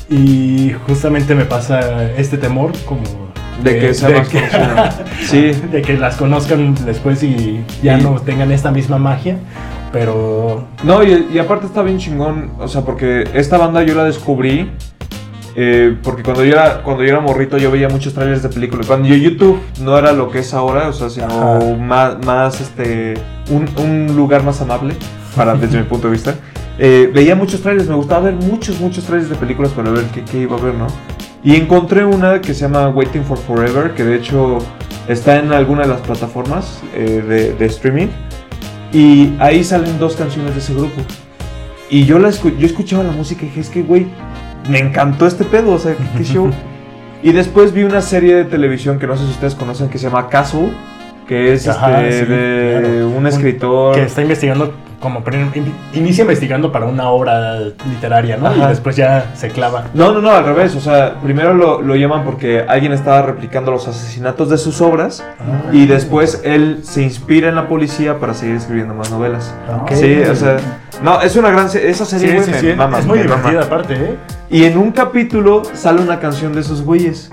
[0.10, 3.02] Y justamente me pasa este temor como
[3.64, 4.90] De que conocida.
[5.26, 5.52] Sí.
[5.72, 9.38] de que las conozcan después y ya no tengan esta misma magia,
[9.92, 14.04] pero No, y, y aparte está bien chingón, o sea, porque esta banda yo la
[14.04, 14.72] descubrí
[15.56, 18.88] eh, porque cuando yo, era, cuando yo era morrito yo veía muchos trailers de películas.
[18.88, 21.60] Cuando yo YouTube no era lo que es ahora, o sea, sino Ajá.
[21.80, 23.14] más, más este,
[23.50, 24.96] un, un lugar más amable,
[25.36, 26.36] para, desde mi punto de vista.
[26.80, 30.24] Eh, veía muchos trailers, me gustaba ver muchos, muchos trailers de películas para ver qué,
[30.24, 30.88] qué iba a ver, ¿no?
[31.44, 34.58] Y encontré una que se llama Waiting for Forever, que de hecho
[35.08, 38.08] está en alguna de las plataformas eh, de, de streaming.
[38.92, 41.02] Y ahí salen dos canciones de ese grupo.
[41.90, 44.08] Y yo, la escu- yo escuchaba la música y dije, es que, güey,
[44.70, 46.52] me encantó este pedo, o sea, qué, show.
[47.22, 50.06] y después vi una serie de televisión que no sé si ustedes conocen, que se
[50.06, 50.72] llama Castle,
[51.28, 53.10] que es Ajá, este, sí, de claro.
[53.10, 53.96] un escritor.
[53.96, 55.22] que está investigando como
[55.94, 57.60] inicia investigando para una obra
[57.90, 58.48] literaria, ¿no?
[58.48, 58.56] Ajá.
[58.64, 59.88] Y después ya se clava.
[59.94, 60.78] No, no, no, al revés.
[60.78, 65.22] O sea, primero lo, lo llaman porque alguien estaba replicando los asesinatos de sus obras
[65.74, 69.54] y después él se inspira en la policía para seguir escribiendo más novelas.
[69.82, 69.92] Ok.
[69.92, 70.56] Sí, o sea,
[71.02, 72.74] no, es una gran se- esa serie güey, sí, me sí.
[72.76, 73.36] mama, es muy me mama.
[73.50, 74.18] divertida aparte, ¿eh?
[74.50, 77.30] Y en un capítulo sale una canción de esos güeyes.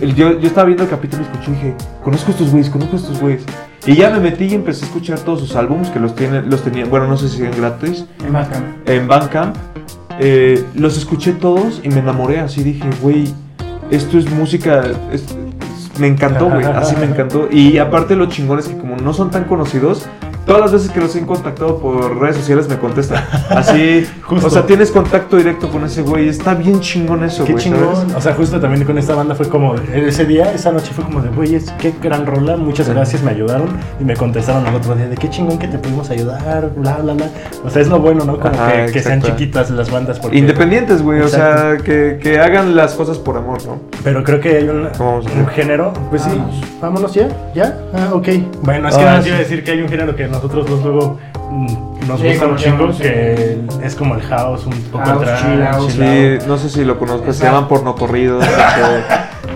[0.00, 2.96] El- yo, yo estaba viendo el capítulo y escuché y dije, conozco estos güeyes, conozco
[2.96, 3.42] estos güeyes.
[3.86, 6.62] Y ya me metí y empecé a escuchar todos sus álbumes que los tiene, los
[6.62, 8.62] tenía, bueno, no sé si siguen gratis, En Macam.
[8.86, 9.54] en Bandcamp.
[10.18, 13.28] Eh, los escuché todos y me enamoré, así dije, güey,
[13.90, 14.82] esto es música,
[15.12, 15.24] es-
[15.98, 17.48] me encantó, güey, así me encantó.
[17.50, 20.06] Y aparte lo chingón es que como no son tan conocidos,
[20.46, 23.24] todas las veces que los he contactado por redes sociales me contestan.
[23.50, 24.46] Así, Justo.
[24.46, 27.64] o sea, tienes contacto directo con ese güey, está bien chingón eso, Qué güey.
[27.64, 27.94] chingón.
[27.96, 28.14] ¿sabes?
[28.14, 31.20] O sea, justo también con esta banda fue como, ese día, esa noche fue como
[31.20, 33.68] de, güey, es- qué gran rola, muchas gracias, me ayudaron.
[34.00, 37.14] Y me contestaron al otro día de, qué chingón que te pudimos ayudar, bla, bla,
[37.14, 37.26] bla.
[37.64, 38.38] O sea, es lo bueno, ¿no?
[38.38, 40.18] Como Ajá, que, que sean chiquitas las bandas.
[40.18, 43.80] Porque, Independientes, güey, o sea, que, que hagan las cosas por amor, ¿no?
[44.02, 44.88] Pero creo que hay un,
[45.54, 46.30] género, pues sí,
[46.80, 48.28] vámonos ya, ya, ah, ok.
[48.62, 49.28] Bueno, es que Ah, nada más sí.
[49.30, 51.18] iba a decir que hay un género que nosotros dos luego
[51.50, 51.66] mm,
[52.08, 53.02] nos Sí, gusta un chingo, conocemos, sí.
[53.02, 55.40] que es como el house, un poco House, atrás.
[55.88, 58.60] Sí, no sé si lo conozco, se llaman porno corridos, este,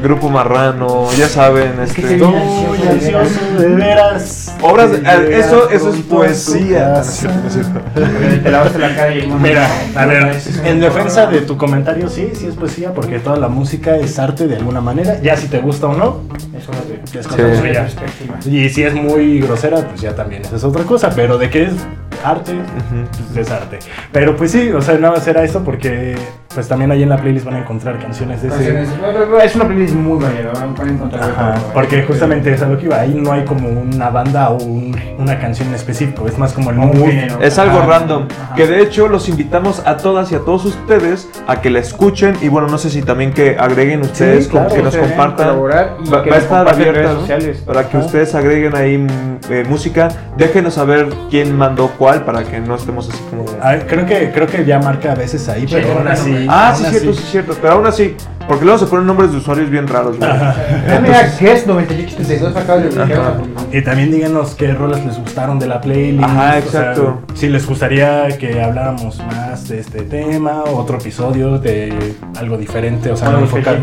[0.02, 2.14] grupo marrano, ya saben, este.
[2.14, 4.54] Estoy ansioso, de veras.
[4.62, 6.88] Obras, de llegar eso, eso es poesía.
[6.88, 7.80] tu No, no es cierto, no es cierto.
[7.94, 12.30] Porque Te lavaste la cara y Mira, a ver, en defensa de tu comentario, sí,
[12.34, 15.58] sí es poesía, porque toda la música es arte de alguna manera, ya si te
[15.58, 16.22] gusta o no,
[16.56, 16.70] Eso
[17.18, 18.38] es cosa perspectiva.
[18.46, 21.64] Y si es muy grosera, pues ya también esa es otra cosa, pero de que
[21.64, 21.72] es
[22.24, 22.52] arte,
[23.32, 23.78] pues es arte.
[24.12, 26.16] Pero pues sí, o sea, nada más era eso porque
[26.58, 28.82] pues también ahí en la playlist van a encontrar canciones de ese...
[29.44, 31.70] Es una playlist muy variada, van- pueden encontrar de Ajá, todo, ¿eh?
[31.72, 34.96] porque justamente es a lo que iba, ahí no hay como una banda o un-
[35.20, 36.96] una canción en específico, es más como el mood.
[37.40, 37.86] Es algo Ajá.
[37.86, 38.26] random.
[38.46, 38.54] Ajá.
[38.56, 42.34] Que de hecho los invitamos a todas y a todos ustedes a que la escuchen.
[42.42, 45.56] Y bueno, no sé si también que agreguen ustedes, Sí, claro, que nos compartan.
[46.04, 47.20] y Va, que va a estar abierta redes ¿no?
[47.20, 47.58] sociales.
[47.64, 48.06] para que Ajá.
[48.06, 49.08] ustedes agreguen ahí mm,
[49.52, 50.08] eh, música.
[50.36, 53.44] Déjenos saber quién mandó cuál para que no estemos así como.
[53.62, 56.46] Ah, creo que creo que ya marca a veces ahí, Sí, pero aún marca así.
[56.48, 57.54] Ah, aún sí, cierto, sí, cierto.
[57.60, 58.14] Pero aún así,
[58.48, 60.30] porque luego se ponen nombres de usuarios bien raros, güey.
[60.30, 60.54] Ah,
[61.02, 63.40] mira, Guest 9832 acaba de publicar.
[63.72, 66.24] Y también díganos qué rolas les gustaron de la playlist.
[66.24, 66.34] Ajá,
[66.66, 67.22] o sea, exacto.
[67.34, 73.16] si les gustaría que habláramos más de este tema, otro episodio de algo diferente, o
[73.16, 73.78] sea, Algo no enfocar-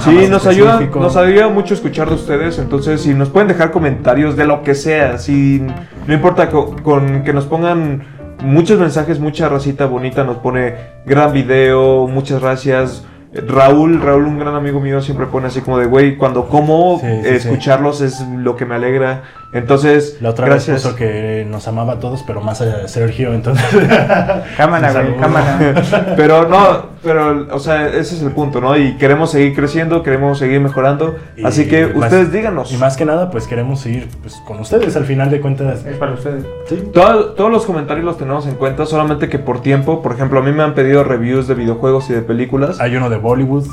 [0.00, 4.36] Sí, nos ayuda, nos ayuda mucho escuchar de ustedes, entonces si nos pueden dejar comentarios
[4.36, 5.62] de lo que sea, si
[6.06, 10.74] no importa co- con, que nos pongan muchos mensajes, mucha racita bonita, nos pone
[11.06, 13.04] gran video, muchas gracias.
[13.32, 17.06] Raúl, Raúl, un gran amigo mío, siempre pone así como de, güey, cuando como, Sí,
[17.06, 17.28] sí, sí.
[17.28, 19.22] escucharlos es lo que me alegra.
[19.52, 20.76] Entonces, La otra gracias.
[20.76, 23.64] vez puso que nos amaba a todos, pero más a Sergio, entonces.
[24.56, 26.14] Cámara, güey, cámara.
[26.16, 28.76] Pero no, pero, o sea, ese es el punto, ¿no?
[28.76, 31.16] Y queremos seguir creciendo, queremos seguir mejorando.
[31.36, 32.72] Y así que más- ustedes díganos.
[32.72, 35.84] Y más que nada, pues queremos seguir pues, con ustedes al final de cuentas.
[35.86, 36.44] Es para ustedes.
[36.68, 36.82] Sí.
[36.92, 40.42] Todo- todos los comentarios los tenemos en cuenta, solamente que por tiempo, por ejemplo, a
[40.42, 42.80] mí me han pedido reviews de videojuegos y de películas.
[42.80, 43.66] Hay uno de Bollywood.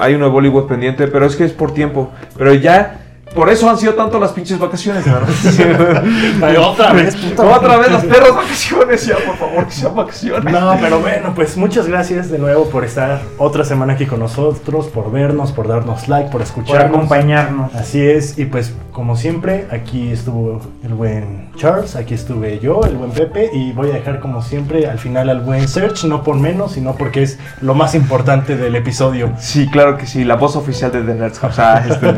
[0.00, 2.10] Hay uno de Bollywood pendiente, pero es que es por tiempo.
[2.38, 3.03] Pero ya,
[3.34, 5.04] por eso han sido tanto las pinches vacaciones.
[6.42, 10.52] Ay, otra vez, puta Otra vez las perras vacaciones, ya, por favor, que sean vacaciones.
[10.52, 14.86] No, pero bueno, pues muchas gracias de nuevo por estar otra semana aquí con nosotros,
[14.86, 16.96] por vernos, por darnos like, por Por escucharnos.
[16.96, 17.74] acompañarnos.
[17.74, 22.96] Así es, y pues como siempre, aquí estuvo el buen Charles, aquí estuve yo, el
[22.96, 26.36] buen Pepe, y voy a dejar como siempre al final al buen Search, no por
[26.36, 29.32] menos, sino porque es lo más importante del episodio.
[29.38, 31.42] Sí, claro que sí, la voz oficial de The Nerds.
[31.42, 32.08] O sea, este,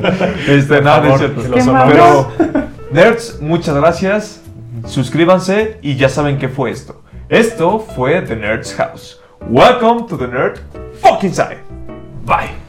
[0.49, 1.43] este, Por no, no es favor, cierto.
[1.43, 1.95] que lo sonamos.
[2.39, 4.41] Pero, Nerds, muchas gracias.
[4.87, 7.03] Suscríbanse y ya saben qué fue esto.
[7.29, 9.21] Esto fue The Nerds House.
[9.49, 10.59] Welcome to The Nerd
[11.01, 11.59] Fucking Side.
[12.25, 12.66] Bye.